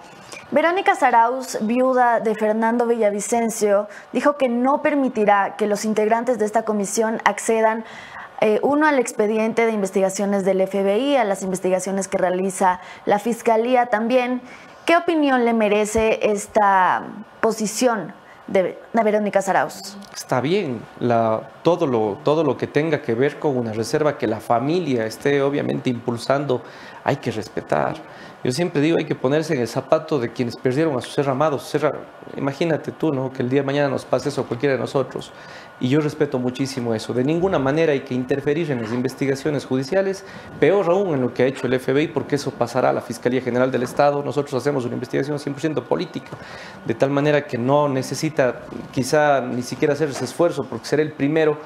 [0.51, 6.63] Verónica Saraus, viuda de Fernando Villavicencio, dijo que no permitirá que los integrantes de esta
[6.63, 7.85] comisión accedan
[8.41, 13.87] eh, uno al expediente de investigaciones del FBI, a las investigaciones que realiza la Fiscalía
[13.87, 14.41] también.
[14.85, 17.03] ¿Qué opinión le merece esta
[17.41, 18.13] posición
[18.47, 19.97] de, Verónica Saraus?
[20.15, 20.81] Está bien,
[21.63, 25.41] todo, lo, todo lo que tenga que ver con una reserva que la familia esté
[25.41, 26.61] obviamente impulsando,
[27.03, 27.97] hay que respetar.
[28.43, 31.29] Yo siempre digo, hay que ponerse en el zapato de quienes perdieron a su ser
[31.29, 31.59] amado.
[32.37, 33.33] imagínate tú, ¿no?
[33.33, 35.33] Que el día de mañana nos pase eso a cualquiera de nosotros.
[35.82, 37.13] Y yo respeto muchísimo eso.
[37.13, 40.25] De ninguna manera hay que interferir en las investigaciones judiciales,
[40.59, 43.41] peor aún en lo que ha hecho el FBI, porque eso pasará a la Fiscalía
[43.41, 44.21] General del Estado.
[44.21, 46.32] Nosotros hacemos una investigación 100% política,
[46.86, 48.61] de tal manera que no necesita
[48.91, 51.57] quizá ni siquiera hacer ese esfuerzo, porque será el primero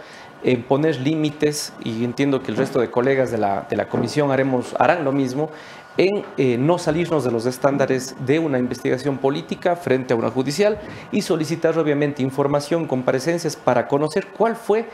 [0.44, 4.30] en poner límites, y entiendo que el resto de colegas de la, de la comisión
[4.30, 5.50] haremos, harán lo mismo,
[5.98, 10.80] en eh, no salirnos de los estándares de una investigación política frente a una judicial
[11.12, 14.88] y solicitar obviamente información, comparecencias para conocer cuál fue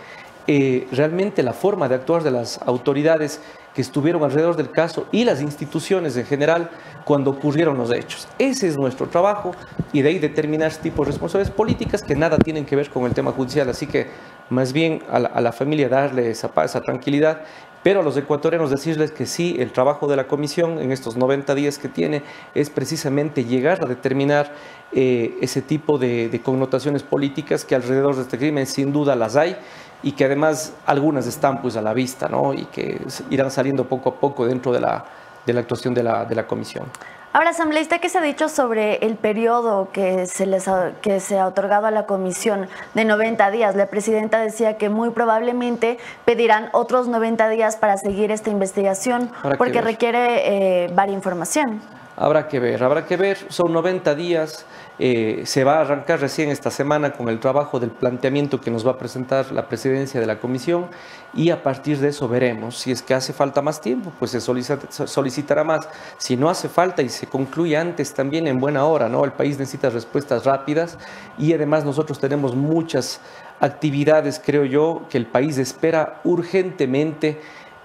[0.51, 3.39] eh, realmente la forma de actuar de las autoridades
[3.75, 6.71] que estuvieron alrededor del caso y las instituciones en general
[7.05, 8.27] cuando ocurrieron los hechos.
[8.39, 9.51] Ese es nuestro trabajo
[9.93, 13.05] y de ahí determinar este tipo de responsabilidades políticas que nada tienen que ver con
[13.05, 13.69] el tema judicial.
[13.69, 14.07] Así que
[14.49, 17.43] más bien a la, familia darle esa paz, esa tranquilidad
[17.83, 21.55] pero a los ecuatorianos decirles que sí, el trabajo de la comisión en estos 90
[21.55, 22.23] días que tiene
[22.53, 24.51] es precisamente llegar a determinar
[24.91, 29.55] eh, ese tipo de, connotaciones políticas que alrededor de este crimen sin duda las hay
[30.03, 32.53] y que además algunas están pues a la vista ¿no?
[32.53, 32.99] y que
[33.29, 35.05] irán saliendo poco a poco dentro de la,
[35.45, 36.85] de la actuación de la, de la comisión.
[37.31, 41.37] Ahora, asambleísta, ¿qué se ha dicho sobre el periodo que se, les ha, que se
[41.37, 43.75] ha otorgado a la comisión de 90 días?
[43.75, 49.79] La presidenta decía que muy probablemente pedirán otros 90 días para seguir esta investigación porque
[49.81, 51.81] requiere eh, varia información.
[52.21, 54.65] Habrá que ver, habrá que ver, son 90 días.
[54.99, 58.85] Eh, se va a arrancar recién esta semana con el trabajo del planteamiento que nos
[58.85, 60.87] va a presentar la presidencia de la comisión
[61.33, 62.77] y a partir de eso veremos.
[62.77, 65.87] Si es que hace falta más tiempo, pues se solicitará más.
[66.17, 69.23] Si no hace falta y se concluye antes, también en buena hora, ¿no?
[69.23, 70.97] El país necesita respuestas rápidas
[71.37, 73.21] y además nosotros tenemos muchas
[73.61, 77.39] actividades, creo yo, que el país espera urgentemente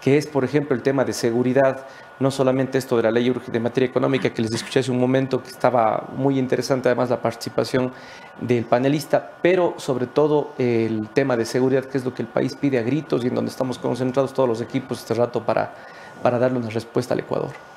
[0.05, 1.87] que es, por ejemplo, el tema de seguridad,
[2.21, 5.43] no solamente esto de la ley de materia económica que les escuché hace un momento,
[5.43, 7.93] que estaba muy interesante además la participación
[8.41, 12.55] del panelista, pero sobre todo el tema de seguridad, que es lo que el país
[12.55, 15.75] pide a gritos y en donde estamos concentrados todos los equipos este rato para,
[16.23, 17.74] para darle una respuesta al Ecuador.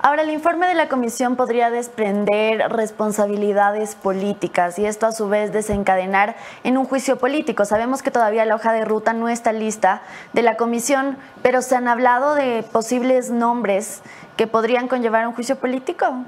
[0.00, 5.52] Ahora, el informe de la comisión podría desprender responsabilidades políticas y esto a su vez
[5.52, 7.64] desencadenar en un juicio político.
[7.64, 10.02] Sabemos que todavía la hoja de ruta no está lista
[10.34, 14.02] de la comisión, pero se han hablado de posibles nombres
[14.36, 16.24] que podrían conllevar un juicio político.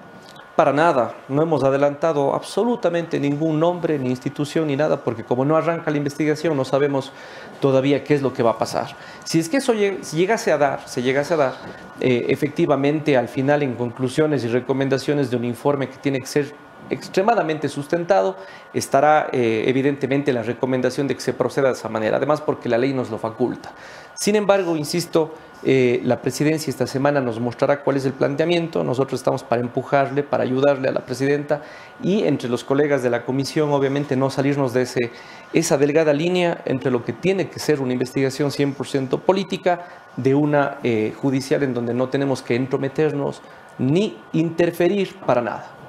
[0.57, 5.57] Para nada, no hemos adelantado absolutamente ningún nombre, ni institución, ni nada, porque como no
[5.57, 7.13] arranca la investigación, no sabemos
[7.61, 8.89] todavía qué es lo que va a pasar.
[9.25, 11.55] Si es que eso llegase a dar, se llegase a dar,
[12.01, 16.55] eh, efectivamente al final en conclusiones y recomendaciones de un informe que tiene que ser
[16.91, 18.37] extremadamente sustentado,
[18.75, 22.79] estará eh, evidentemente la recomendación de que se proceda de esa manera, además porque la
[22.79, 23.73] ley nos lo faculta.
[24.15, 25.33] Sin embargo, insisto,
[25.63, 28.83] eh, la presidencia esta semana nos mostrará cuál es el planteamiento.
[28.83, 31.63] Nosotros estamos para empujarle, para ayudarle a la presidenta
[32.03, 35.11] y entre los colegas de la comisión, obviamente, no salirnos de ese,
[35.53, 39.87] esa delgada línea entre lo que tiene que ser una investigación 100% política
[40.17, 43.43] de una eh, judicial en donde no tenemos que entrometernos
[43.79, 45.80] ni interferir para nada.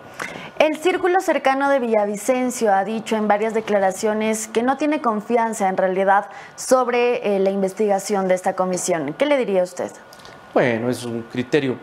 [0.60, 5.78] El círculo cercano de Villavicencio ha dicho en varias declaraciones que no tiene confianza en
[5.78, 9.16] realidad sobre eh, la investigación de esta comisión.
[9.18, 9.92] ¿Qué le diría usted?
[10.54, 11.78] Bueno, es un criterio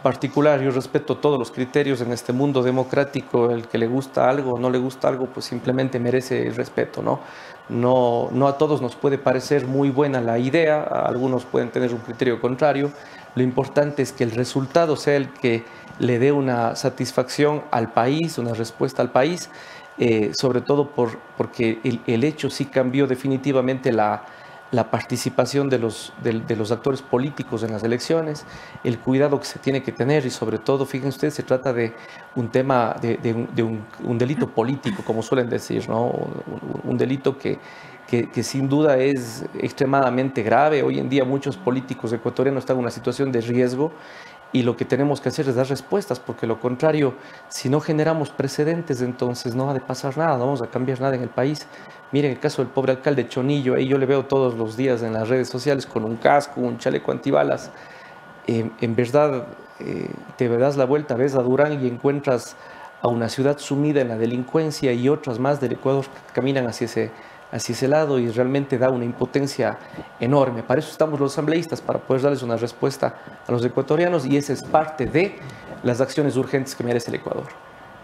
[0.00, 0.60] particular.
[0.60, 3.50] Yo respeto todos los criterios en este mundo democrático.
[3.50, 7.02] El que le gusta algo o no le gusta algo, pues simplemente merece el respeto,
[7.02, 7.18] ¿no?
[7.68, 12.00] No, no a todos nos puede parecer muy buena la idea, algunos pueden tener un
[12.00, 12.92] criterio contrario.
[13.34, 15.64] Lo importante es que el resultado sea el que
[15.98, 19.50] le dé una satisfacción al país, una respuesta al país,
[19.98, 24.24] eh, sobre todo por, porque el, hecho sí cambió definitivamente la,
[24.90, 28.46] participación de los, de, los actores políticos en las elecciones,
[28.84, 31.92] el cuidado que se tiene que tener y sobre todo, fíjense ustedes, se trata de
[32.36, 33.62] un tema, de,
[34.02, 36.06] un, delito político, como suelen decir, ¿no?
[36.84, 37.58] un, delito que,
[38.08, 40.82] que, sin duda es extremadamente grave.
[40.82, 43.92] Hoy en día muchos políticos ecuatorianos están en una situación de riesgo
[44.52, 47.14] y lo que tenemos que hacer es dar respuestas, porque lo contrario,
[47.48, 51.16] si no generamos precedentes, entonces no va a pasar nada, no vamos a cambiar nada
[51.16, 51.66] en el país.
[52.12, 55.14] Miren el caso del pobre alcalde Chonillo, ahí yo le veo todos los días en
[55.14, 57.70] las redes sociales con un casco, un chaleco antibalas.
[58.46, 59.46] Eh, en verdad,
[59.80, 62.56] eh, te das la vuelta, ves a Durán y encuentras
[63.00, 66.84] a una ciudad sumida en la delincuencia y otras más del Ecuador que caminan hacia
[66.84, 67.10] ese,
[67.52, 69.78] hacia ese lado y realmente da una impotencia
[70.18, 70.62] enorme.
[70.62, 73.14] Para eso estamos los asambleístas, para poder darles una respuesta
[73.46, 75.36] a los ecuatorianos y esa es parte de
[75.82, 77.46] las acciones urgentes que merece el Ecuador.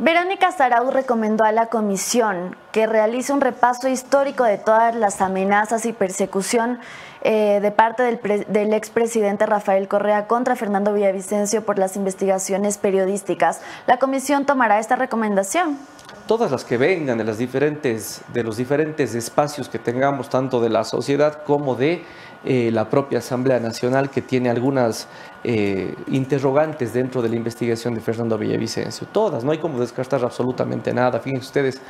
[0.00, 5.86] Verónica Saraú recomendó a la comisión que realice un repaso histórico de todas las amenazas
[5.86, 6.78] y persecución
[7.22, 13.60] eh, de parte del, del expresidente Rafael Correa contra Fernando Villavicencio por las investigaciones periodísticas.
[13.88, 15.78] ¿La comisión tomará esta recomendación?
[16.28, 20.68] Todas las que vengan de, las diferentes, de los diferentes espacios que tengamos, tanto de
[20.68, 22.04] la sociedad como de
[22.44, 25.08] eh, la propia Asamblea Nacional que tiene algunas
[25.42, 29.06] eh, interrogantes dentro de la investigación de Fernando Villavicencio.
[29.10, 31.18] Todas, no hay como descartar absolutamente nada.
[31.18, 31.80] Fíjense ustedes,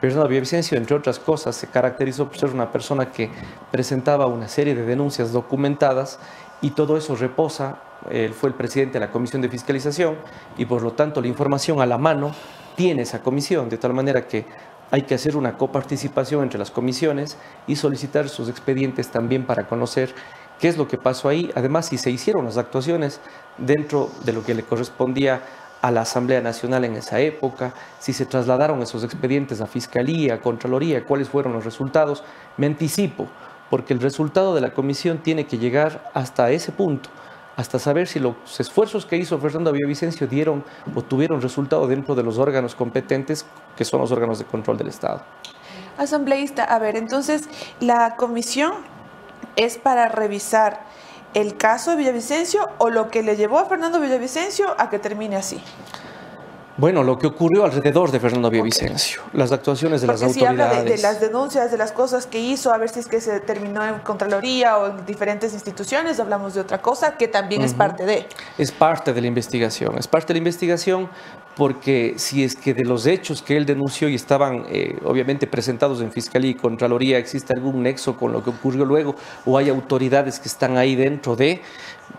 [0.00, 3.30] Fernando Villavicencio, entre otras cosas, se caracterizó por ser una persona que
[3.70, 6.18] presentaba una serie de denuncias documentadas
[6.60, 7.78] y todo eso reposa.
[8.10, 10.16] Él fue el presidente de la Comisión de Fiscalización
[10.58, 12.32] y por lo tanto la información a la mano
[12.76, 14.46] tiene esa comisión, de tal manera que
[14.90, 20.14] hay que hacer una coparticipación entre las comisiones y solicitar sus expedientes también para conocer
[20.60, 21.50] qué es lo que pasó ahí.
[21.54, 23.20] Además, si se hicieron las actuaciones
[23.58, 25.42] dentro de lo que le correspondía
[25.82, 30.40] a la Asamblea Nacional en esa época, si se trasladaron esos expedientes a Fiscalía, a
[30.40, 32.22] Contraloría, cuáles fueron los resultados.
[32.56, 33.26] Me anticipo,
[33.70, 37.10] porque el resultado de la comisión tiene que llegar hasta ese punto
[37.56, 42.22] hasta saber si los esfuerzos que hizo Fernando Villavicencio dieron o tuvieron resultado dentro de
[42.22, 43.46] los órganos competentes,
[43.76, 45.22] que son los órganos de control del Estado.
[45.96, 47.48] Asambleísta, a ver, entonces
[47.80, 48.72] la comisión
[49.56, 50.84] es para revisar
[51.34, 55.36] el caso de Villavicencio o lo que le llevó a Fernando Villavicencio a que termine
[55.36, 55.60] así.
[56.76, 60.58] Bueno, lo que ocurrió alrededor de Fernando Villavicencio, las actuaciones de las autoridades.
[60.58, 63.20] Si habla de, las denuncias, de las cosas que hizo, a ver si es que
[63.20, 67.74] se terminó en Contraloría o en diferentes instituciones, hablamos de otra cosa que también es
[67.74, 68.26] parte de.
[68.58, 71.08] Es parte de la investigación, es parte de la investigación
[71.56, 76.00] porque si es que de los hechos que él denunció y estaban eh, obviamente presentados
[76.00, 79.14] en Fiscalía y Contraloría existe algún nexo con lo que ocurrió luego
[79.46, 81.62] o hay autoridades que están ahí dentro de,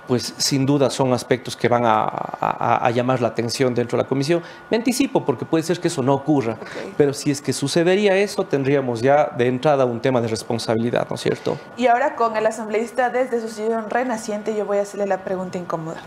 [0.08, 4.42] pues sin duda son aspectos que van a, llamar la atención dentro de la comisión.
[4.70, 6.58] Me anticipo porque puede ser que eso no ocurra,
[6.98, 11.16] pero si es que sucedería eso, tendríamos ya de entrada un tema de responsabilidad, ¿no
[11.16, 11.58] es cierto?
[11.78, 15.58] Y ahora con el asambleísta desde su sillón renaciente, yo voy a hacerle la pregunta
[15.58, 16.02] incómoda.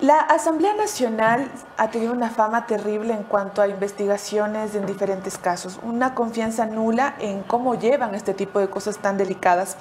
[0.00, 5.80] La Asamblea Nacional ha tenido una fama terrible en cuanto a investigaciones en diferentes casos,
[5.82, 9.76] una confianza nula en cómo llevan este tipo de cosas tan delicadas.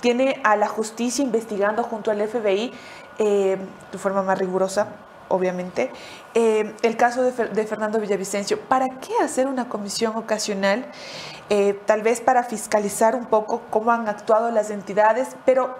[0.00, 2.72] Tiene a la justicia investigando junto al FBI
[3.18, 3.58] eh,
[3.92, 4.88] de forma más rigurosa,
[5.28, 5.90] obviamente,
[6.34, 8.58] eh, el caso de, Fernando Villavicencio.
[8.60, 10.86] ¿Para qué hacer una comisión ocasional?
[11.50, 15.76] Eh, tal vez para fiscalizar un poco cómo han actuado las entidades, pero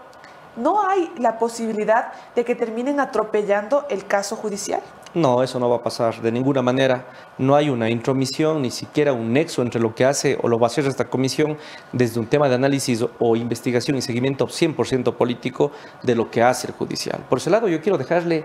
[0.57, 4.81] ¿no hay la posibilidad de que terminen atropellando el caso judicial?
[5.13, 7.07] No, eso no va a pasar de ninguna manera.
[7.37, 10.67] No hay una intromisión, ni siquiera un nexo entre lo que hace o lo va
[10.67, 11.59] a hacer esta comisión
[11.93, 15.73] desde un tema de análisis o investigación y seguimiento 100% político
[16.05, 17.25] de lo que hace el judicial.
[17.29, 18.45] Por ese lado, yo quiero dejarle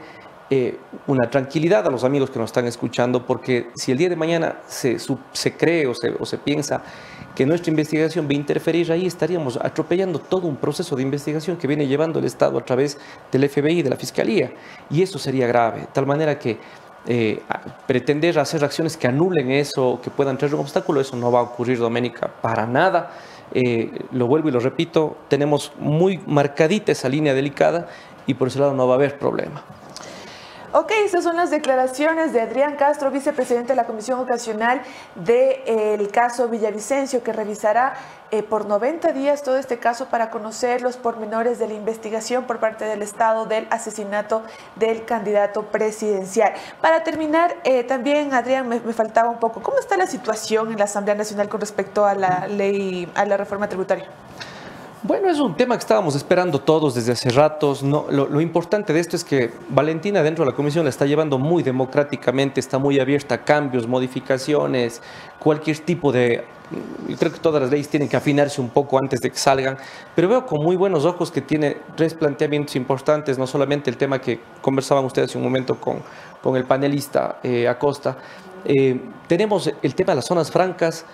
[0.50, 0.78] eh,
[1.08, 4.60] una tranquilidad a los amigos que nos están escuchando, porque si el día de mañana
[4.68, 4.98] se,
[5.34, 6.84] se cree o se, o se piensa
[7.36, 11.68] que nuestra investigación va a interferir ahí, estaríamos atropellando todo un proceso de investigación que
[11.68, 12.98] viene llevando el Estado a través
[13.32, 14.54] del FBI y de la Fiscalía.
[14.90, 16.58] Y eso sería grave, de tal manera que
[17.08, 17.42] eh,
[17.86, 21.44] pretender hacer acciones que anulen eso, que puedan traer un obstáculo, eso no va a
[21.44, 23.12] ocurrir, Doménica, para nada.
[23.54, 27.88] Eh, lo vuelvo y lo repito, tenemos muy marcadita esa línea delicada
[28.26, 29.64] y por ese lado no va a haber problema.
[30.78, 34.82] Ok, esas son las declaraciones de Adrián Castro, vicepresidente de la Comisión Ocasional
[35.16, 37.94] del caso Villavicencio, que revisará
[38.30, 42.60] eh, por 90 días todo este caso para conocer los pormenores de la investigación por
[42.60, 44.44] parte del Estado del asesinato
[44.76, 46.52] del candidato presidencial.
[46.82, 50.84] Para terminar, eh, también, Adrián, me, faltaba un poco, ¿cómo está la situación en la
[50.84, 54.10] Asamblea Nacional con respecto a la ley, a la reforma tributaria?
[55.08, 57.84] Bueno, es un tema que estábamos esperando todos desde hace ratos.
[57.84, 61.38] No, lo, importante de esto es que Valentina dentro de la comisión la está llevando
[61.38, 65.04] muy democráticamente, está muy abierta a cambios, modificaciones,
[65.38, 66.44] cualquier tipo de...
[67.08, 69.78] Yo creo que todas las leyes tienen que afinarse un poco antes de que salgan,
[70.16, 74.20] pero veo con muy buenos ojos que tiene tres planteamientos importantes, no solamente el tema
[74.20, 76.02] que conversaban ustedes hace un momento con,
[76.42, 78.18] con el panelista eh, Acosta,
[78.66, 81.06] eh, tenemos el tema de las zonas francas,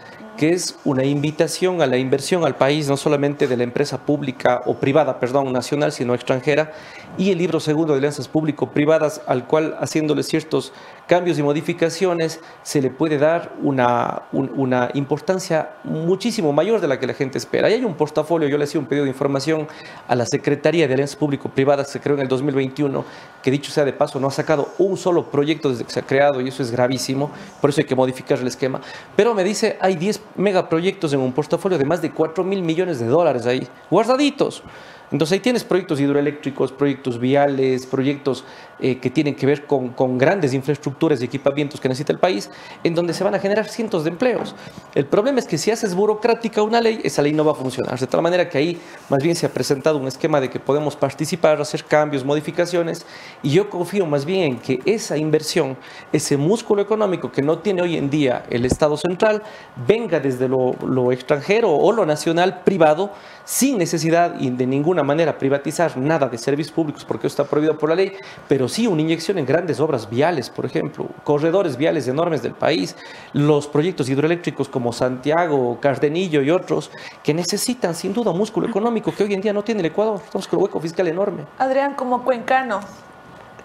[0.42, 4.64] que es una invitación a la inversión al país, no solamente de la empresa pública
[4.66, 6.74] o privada, perdón, nacional, sino extranjera,
[7.18, 10.72] y el libro segundo de alianzas público-privadas, al cual, haciéndole ciertos
[11.08, 17.00] cambios y modificaciones, se le puede dar una, un, una importancia muchísimo mayor de la
[17.00, 17.68] que la gente espera.
[17.68, 19.68] Ahí hay un portafolio, yo le hacía un pedido de información
[20.08, 23.04] a la Secretaría de Alianzas Público-Privadas, se creó en el 2021,
[23.44, 26.04] que dicho sea de paso, no ha sacado un solo proyecto desde que se ha
[26.04, 28.80] creado, y eso es gravísimo, por eso hay que modificar el esquema.
[29.16, 33.00] Pero me dice, hay 10 megaproyectos en un portafolio de más de 4 mil millones
[33.00, 34.64] de dólares ahí, guardaditos.
[35.12, 38.46] Entonces ahí tienes proyectos hidroeléctricos, proyectos viales, proyectos
[38.82, 42.50] eh, que tienen que ver con, con, grandes infraestructuras y equipamientos que necesita el país,
[42.84, 44.56] en donde se van a generar cientos de empleos.
[44.96, 48.00] El problema es que si haces burocrática una ley, esa ley no va a funcionar.
[48.00, 50.96] De tal manera que ahí más bien se ha presentado un esquema de que podemos
[50.96, 53.06] participar, hacer cambios, modificaciones,
[53.44, 55.78] y yo confío más bien en que esa inversión,
[56.12, 59.44] ese músculo económico que no tiene hoy en día el Estado central,
[59.88, 63.12] venga desde lo, lo extranjero o lo nacional privado,
[63.46, 67.78] sin necesidad y de ninguna manera privatizar nada de servicios públicos porque eso está prohibido
[67.78, 68.14] por la ley,
[68.48, 72.96] pero sí una inyección en grandes obras viales, por ejemplo, corredores viales enormes del país,
[73.34, 76.92] los proyectos hidroeléctricos como Santiago, Cardenillo y otros,
[77.24, 80.22] que necesitan sin duda músculo económico que hoy en día no tiene el Ecuador.
[80.24, 81.46] Estamos con un hueco fiscal enorme.
[81.58, 82.80] Adrián, como cuencano,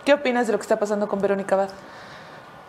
[0.04, 1.70] ¿qué opinas de lo que está pasando con Verónica Abad?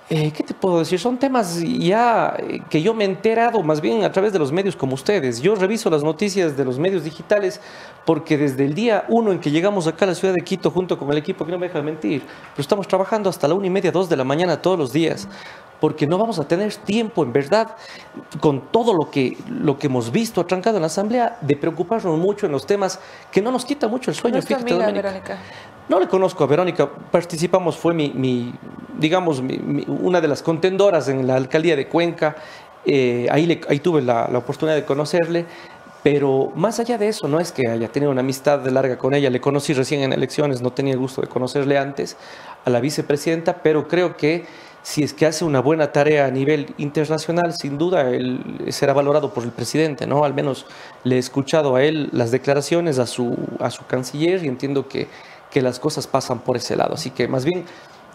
[0.09, 0.99] Eh, ¿Qué te puedo decir?
[0.99, 4.53] Son temas ya eh, que yo me he enterado más bien a través de los
[4.53, 5.41] medios como ustedes.
[5.41, 7.59] Yo reviso las noticias de los medios digitales
[8.05, 10.97] porque desde el día uno en que llegamos acá a la ciudad de Quito junto
[10.97, 13.69] con el equipo, que no me deja mentir, pero estamos trabajando hasta la una y
[13.69, 15.27] media, dos de la mañana todos los días
[15.79, 17.75] porque no vamos a tener tiempo, en verdad,
[18.39, 22.45] con todo lo que, lo que hemos visto atrancado en la Asamblea, de preocuparnos mucho
[22.45, 22.99] en los temas
[23.31, 24.41] que no nos quita mucho el sueño.
[24.41, 25.37] Fíjate, amiga, Verónica.
[25.89, 28.53] No le conozco a Verónica, participamos, fue mi, mi
[28.97, 32.35] digamos, mi, una de las contendoras en la alcaldía de Cuenca,
[32.85, 35.45] eh, ahí, tuve la, la oportunidad de conocerle.
[36.03, 39.29] Pero más allá de eso, no es que haya tenido una amistad larga con ella,
[39.29, 42.15] le conocí recién en elecciones, no tenía el gusto de conocerle antes
[42.63, 44.45] a la vicepresidenta, pero creo que
[44.83, 49.33] si es que hace una buena tarea a nivel internacional, sin duda él será valorado
[49.33, 50.23] por el presidente, ¿no?
[50.23, 50.65] Al menos
[51.03, 55.07] le he escuchado a él las declaraciones, a su, a su canciller y entiendo que,
[55.57, 56.93] que las cosas pasan por ese lado.
[56.93, 57.65] Así que más bien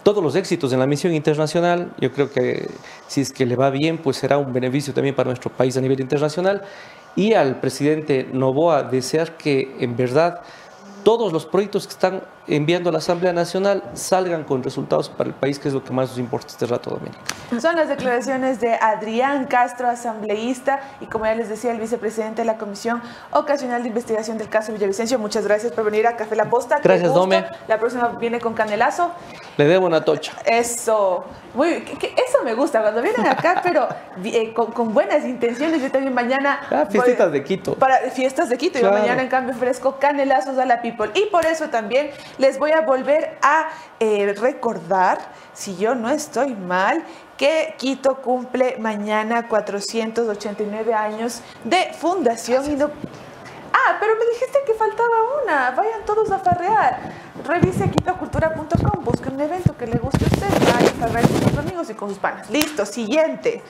[0.05, 2.69] todos los éxitos en la misión internacional, yo creo que
[3.09, 5.81] si es que le va bien, pues será un beneficio también para nuestro país a
[5.81, 6.63] nivel internacional.
[7.17, 10.43] Y al presidente Novoa desear que en verdad
[11.03, 15.35] todos los proyectos que están enviando a la Asamblea Nacional salgan con resultados para el
[15.35, 17.19] país, que es lo que más nos importa este rato, Doménica.
[17.61, 22.47] Son las declaraciones de Adrián Castro, asambleísta, y como ya les decía, el vicepresidente de
[22.47, 25.19] la Comisión Ocasional de Investigación del caso Villavicencio.
[25.19, 26.81] Muchas gracias por venir a Café La Posta.
[26.83, 27.45] Gracias, Dome.
[27.69, 29.13] La próxima viene con Canelazo.
[29.57, 30.33] Le debo una tocha.
[30.45, 31.25] Eso.
[31.55, 33.87] Muy, que, que eso me gusta, cuando vienen acá, pero
[34.25, 35.83] eh, con, con, buenas intenciones.
[35.83, 36.61] Yo también mañana...
[36.71, 37.75] Ah, fiestitas de Quito.
[37.75, 38.79] Para fiestas de Quito.
[38.79, 38.97] Claro.
[38.97, 41.11] Y mañana, en cambio, ofrezco canelazos a la people.
[41.15, 42.11] Y por eso también
[42.43, 43.69] les voy a volver a
[44.01, 45.19] eh, recordar,
[45.55, 47.05] si yo no estoy mal,
[47.39, 52.91] que Quito cumple mañana 489 años de fundación.
[53.85, 55.71] Ah, pero me dijiste que faltaba una.
[55.73, 57.01] Vayan todos a farrear.
[57.45, 60.73] Revise quitocultura.com, busque un evento que le guste a usted.
[60.73, 62.49] Vaya a farrear con sus amigos y con sus panas.
[62.51, 63.63] Listo, siguiente.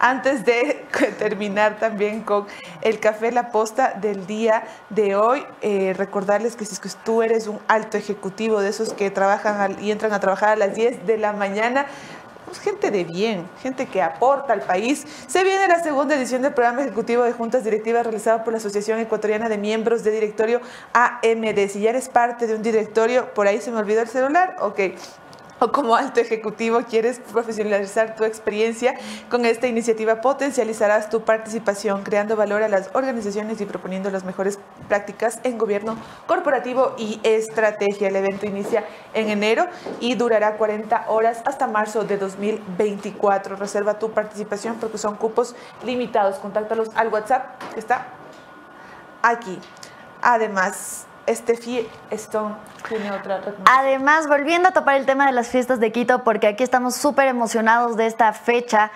[0.00, 0.86] Antes de
[1.18, 2.46] terminar también con
[2.80, 7.22] el café La Posta del día de hoy, eh, recordarles que si es que tú
[7.22, 11.06] eres un alto ejecutivo de esos que trabajan y entran a trabajar a las 10
[11.06, 11.86] de la mañana,
[12.50, 15.06] pues gente de bien, gente que aporta al país.
[15.28, 18.98] Se viene la segunda edición del programa ejecutivo de juntas directivas realizado por la Asociación
[18.98, 20.60] Ecuatoriana de Miembros de Directorio
[20.92, 21.68] AMD.
[21.68, 24.80] Si ya eres parte de un directorio, por ahí se me olvidó el celular, ok
[25.60, 28.94] o como alto ejecutivo quieres profesionalizar tu experiencia,
[29.28, 34.58] con esta iniciativa potencializarás tu participación, creando valor a las organizaciones y proponiendo las mejores
[34.90, 38.08] prácticas en gobierno corporativo y estrategia.
[38.08, 38.84] El evento inicia
[39.14, 39.66] en enero
[40.00, 43.54] y durará 40 horas hasta marzo de 2024.
[43.54, 46.38] Reserva tu participación porque son cupos limitados.
[46.38, 48.08] Contáctalos al WhatsApp que está
[49.22, 49.60] aquí.
[50.22, 52.56] Además, Steffi Stone
[52.88, 56.64] tiene otra Además, volviendo a topar el tema de las fiestas de Quito, porque aquí
[56.64, 58.90] estamos súper emocionados de esta fecha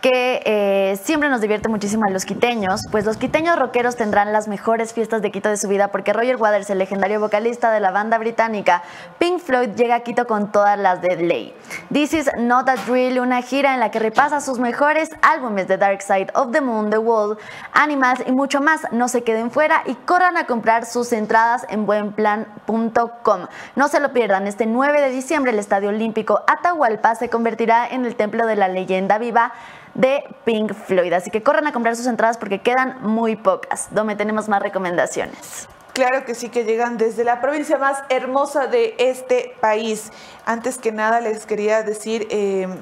[0.00, 4.48] que eh, siempre nos divierte muchísimo a los quiteños, pues los quiteños rockeros tendrán las
[4.48, 7.90] mejores fiestas de Quito de su vida porque Roger Waters, el legendario vocalista de la
[7.90, 8.82] banda británica
[9.18, 11.54] Pink Floyd, llega a Quito con todas las de ley.
[11.92, 15.76] This is Not a Drill, una gira en la que repasa sus mejores álbumes de
[15.76, 17.38] Dark Side of the Moon, The Wall,
[17.72, 18.82] Animals y mucho más.
[18.92, 23.46] No se queden fuera y corran a comprar sus entradas en buenplan.com.
[23.76, 28.04] No se lo pierdan, este 9 de diciembre el Estadio Olímpico Atahualpa se convertirá en
[28.04, 29.52] el templo de la leyenda viva
[29.98, 31.12] de Pink Floyd.
[31.12, 33.88] Así que corran a comprar sus entradas porque quedan muy pocas.
[33.90, 35.68] Donde tenemos más recomendaciones.
[35.92, 40.12] Claro que sí, que llegan desde la provincia más hermosa de este país.
[40.46, 42.76] Antes que nada les quería decir, em,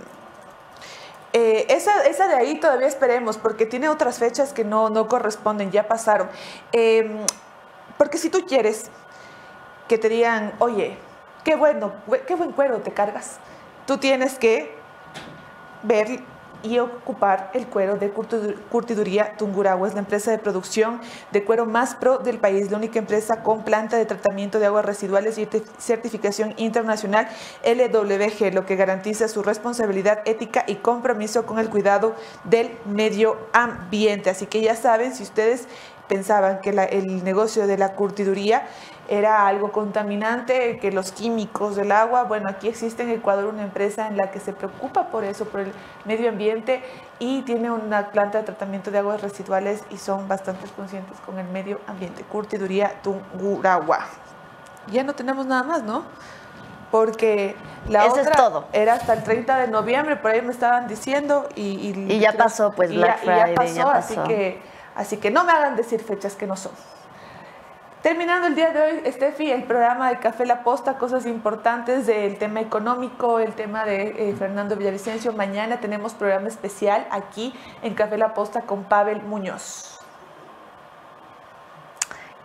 [1.33, 5.71] eh, esa, esa, de ahí todavía esperemos, porque tiene otras fechas que no, no corresponden,
[5.71, 6.29] ya pasaron.
[6.73, 7.25] Em,
[7.97, 8.91] porque si tú quieres
[9.89, 10.99] que te digan, oye,
[11.45, 11.95] qué bueno,
[12.27, 13.39] qué buen cuero te cargas,
[13.87, 14.75] tú tienes que
[15.83, 16.21] ver
[16.67, 19.89] y ocupar el cuero de Curtiduría Tungurahua.
[19.89, 21.01] Es la empresa de producción
[21.31, 24.85] de cuero más pro del país, la única empresa con planta de tratamiento de aguas
[24.85, 25.49] residuales y
[25.79, 27.29] certificación internacional
[27.64, 32.14] LWG, lo que garantiza su responsabilidad ética y compromiso con el cuidado
[32.45, 34.31] del medio ambiente.
[34.31, 35.69] Así que ya saben, si ustedes
[36.09, 38.69] pensaban que el negocio de la curtiduría
[39.09, 44.07] era algo contaminante, que los químicos del agua, bueno, aquí existe en Ecuador una empresa
[44.09, 45.72] en la que se preocupa por eso, por el
[46.04, 46.82] medio ambiente
[47.18, 51.46] y tiene una planta de tratamiento de aguas residuales y son bastante conscientes con el
[51.48, 52.22] medio ambiente.
[52.24, 54.00] Curtiduría Tunguragua.
[54.88, 56.04] Ya no tenemos nada más, ¿no?
[56.90, 57.57] Porque
[57.88, 58.66] la otra todo.
[58.72, 61.92] era hasta el 30 de noviembre, por ahí me estaban diciendo y...
[62.09, 64.62] Y, ya pasó, pues Black Friday, ya pasó, Así, que,
[64.94, 66.72] así que no me hagan decir fechas que no son.
[68.07, 72.38] Terminando el día de hoy, Steffi, el programa de Café La Posta, cosas importantes del
[72.38, 75.32] tema económico, el tema de eh, Fernando Villavicencio.
[75.32, 77.52] Mañana tenemos programa especial aquí
[77.82, 79.95] en Café La Posta con Pavel Muñoz.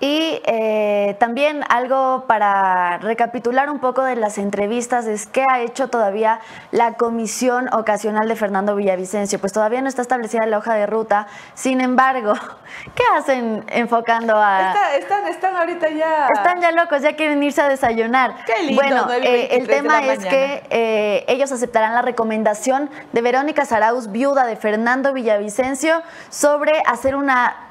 [0.01, 5.89] Y eh, también algo para recapitular un poco de las entrevistas es qué ha hecho
[5.89, 6.39] todavía
[6.71, 9.37] la comisión ocasional de Fernando Villavicencio.
[9.37, 11.27] Pues todavía no está establecida la hoja de ruta.
[11.53, 12.33] Sin embargo,
[12.95, 14.73] ¿qué hacen enfocando a...?
[14.97, 16.25] están, están ahorita ya...
[16.33, 18.33] Están ya locos, ya quieren irse a desayunar.
[18.47, 23.65] Qué lindo, bueno, eh, el tema es que eh, ellos aceptarán la recomendación de Verónica
[23.65, 27.67] Saraus, viuda de Fernando Villavicencio, sobre hacer una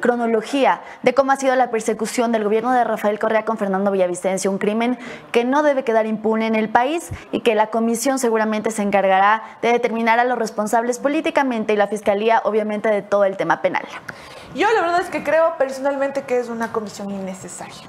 [0.00, 4.50] cronología de cómo ha sido la persecución del gobierno de Rafael Correa con Fernando Villavicencio,
[4.50, 4.98] un crimen
[5.32, 9.42] que no debe quedar impune en el país y que la comisión seguramente se encargará
[9.62, 13.84] de determinar a los responsables políticamente y la fiscalía obviamente de todo el tema penal.
[14.54, 17.88] Yo la verdad es que creo personalmente que es una comisión innecesaria.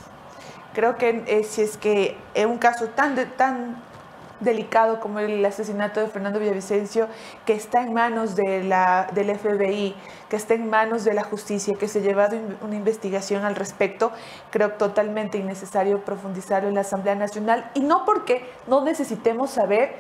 [0.74, 3.78] Creo que eh, si es que en un caso tan, de, tan
[4.40, 7.08] delicado como el asesinato de Fernando Villavicencio,
[7.46, 9.96] que está en manos de la, del FBI,
[10.30, 14.12] que está en manos de la justicia, que se ha llevado una investigación al respecto,
[14.52, 17.70] creo totalmente innecesario profundizarlo en la Asamblea Nacional.
[17.74, 19.96] Y no porque no necesitemos saber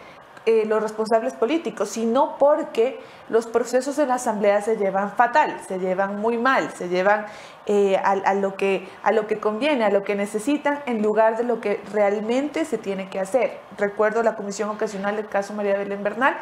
[0.45, 5.79] eh, los responsables políticos, sino porque los procesos en la Asamblea se llevan fatal, se
[5.79, 7.25] llevan muy mal, se llevan
[7.65, 11.43] eh, a, lo que, a lo que conviene, a lo que necesitan, en lugar de
[11.43, 13.59] lo que realmente se tiene que hacer.
[13.77, 16.37] Recuerdo la comisión ocasional del caso María Belén Bernal,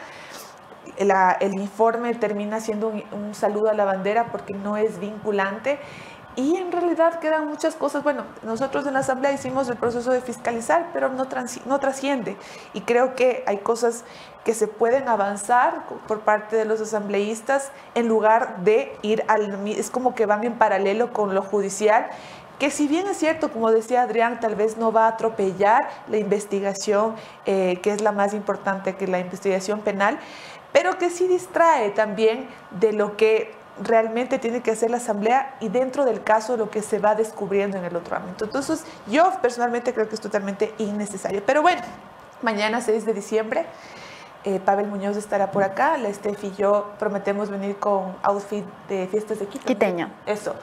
[0.97, 5.79] el informe termina siendo un saludo a la bandera porque no es vinculante
[6.35, 8.03] y en realidad quedan muchas cosas.
[8.03, 11.27] Bueno, nosotros en la Asamblea hicimos el proceso de fiscalizar, pero no,
[11.65, 12.37] no trasciende.
[12.73, 14.03] Y creo que hay cosas
[14.43, 19.67] que se pueden avanzar por parte de los asambleístas en lugar de ir al...
[19.67, 22.07] Es como que van en paralelo con lo judicial
[22.59, 26.17] que si bien es cierto, como decía Adrián, tal vez no va a atropellar la
[26.17, 27.15] investigación,
[27.45, 30.19] eh, que es la más importante que la investigación penal,
[30.71, 33.51] pero que sí distrae también de lo que
[33.81, 37.77] realmente tiene que hacer la asamblea y dentro del caso lo que se va descubriendo
[37.77, 38.45] en el otro ámbito.
[38.45, 41.41] Entonces, yo personalmente creo que es totalmente innecesario.
[41.45, 41.81] Pero bueno,
[42.41, 43.65] mañana 6 de diciembre,
[44.43, 49.07] eh, Pavel Muñoz estará por acá, la Steph y yo prometemos venir con outfit de
[49.07, 49.65] fiestas de Quito.
[49.65, 50.11] Quiteño.
[50.25, 50.53] Eso.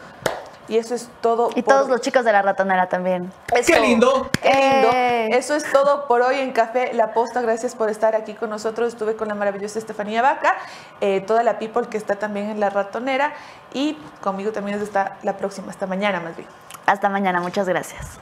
[0.71, 1.51] Y eso es todo.
[1.57, 3.33] Y todos los chicos de la ratonera también.
[3.67, 4.31] ¡Qué lindo!
[4.41, 4.89] ¡Qué lindo!
[4.93, 5.29] Eh.
[5.33, 7.41] Eso es todo por hoy en Café La Posta.
[7.41, 8.93] Gracias por estar aquí con nosotros.
[8.93, 10.55] Estuve con la maravillosa Estefanía Vaca,
[11.01, 13.33] eh, toda la people que está también en la ratonera
[13.75, 16.49] y conmigo también está la próxima, hasta mañana más bien.
[16.87, 18.19] Hasta mañana, muchas gracias.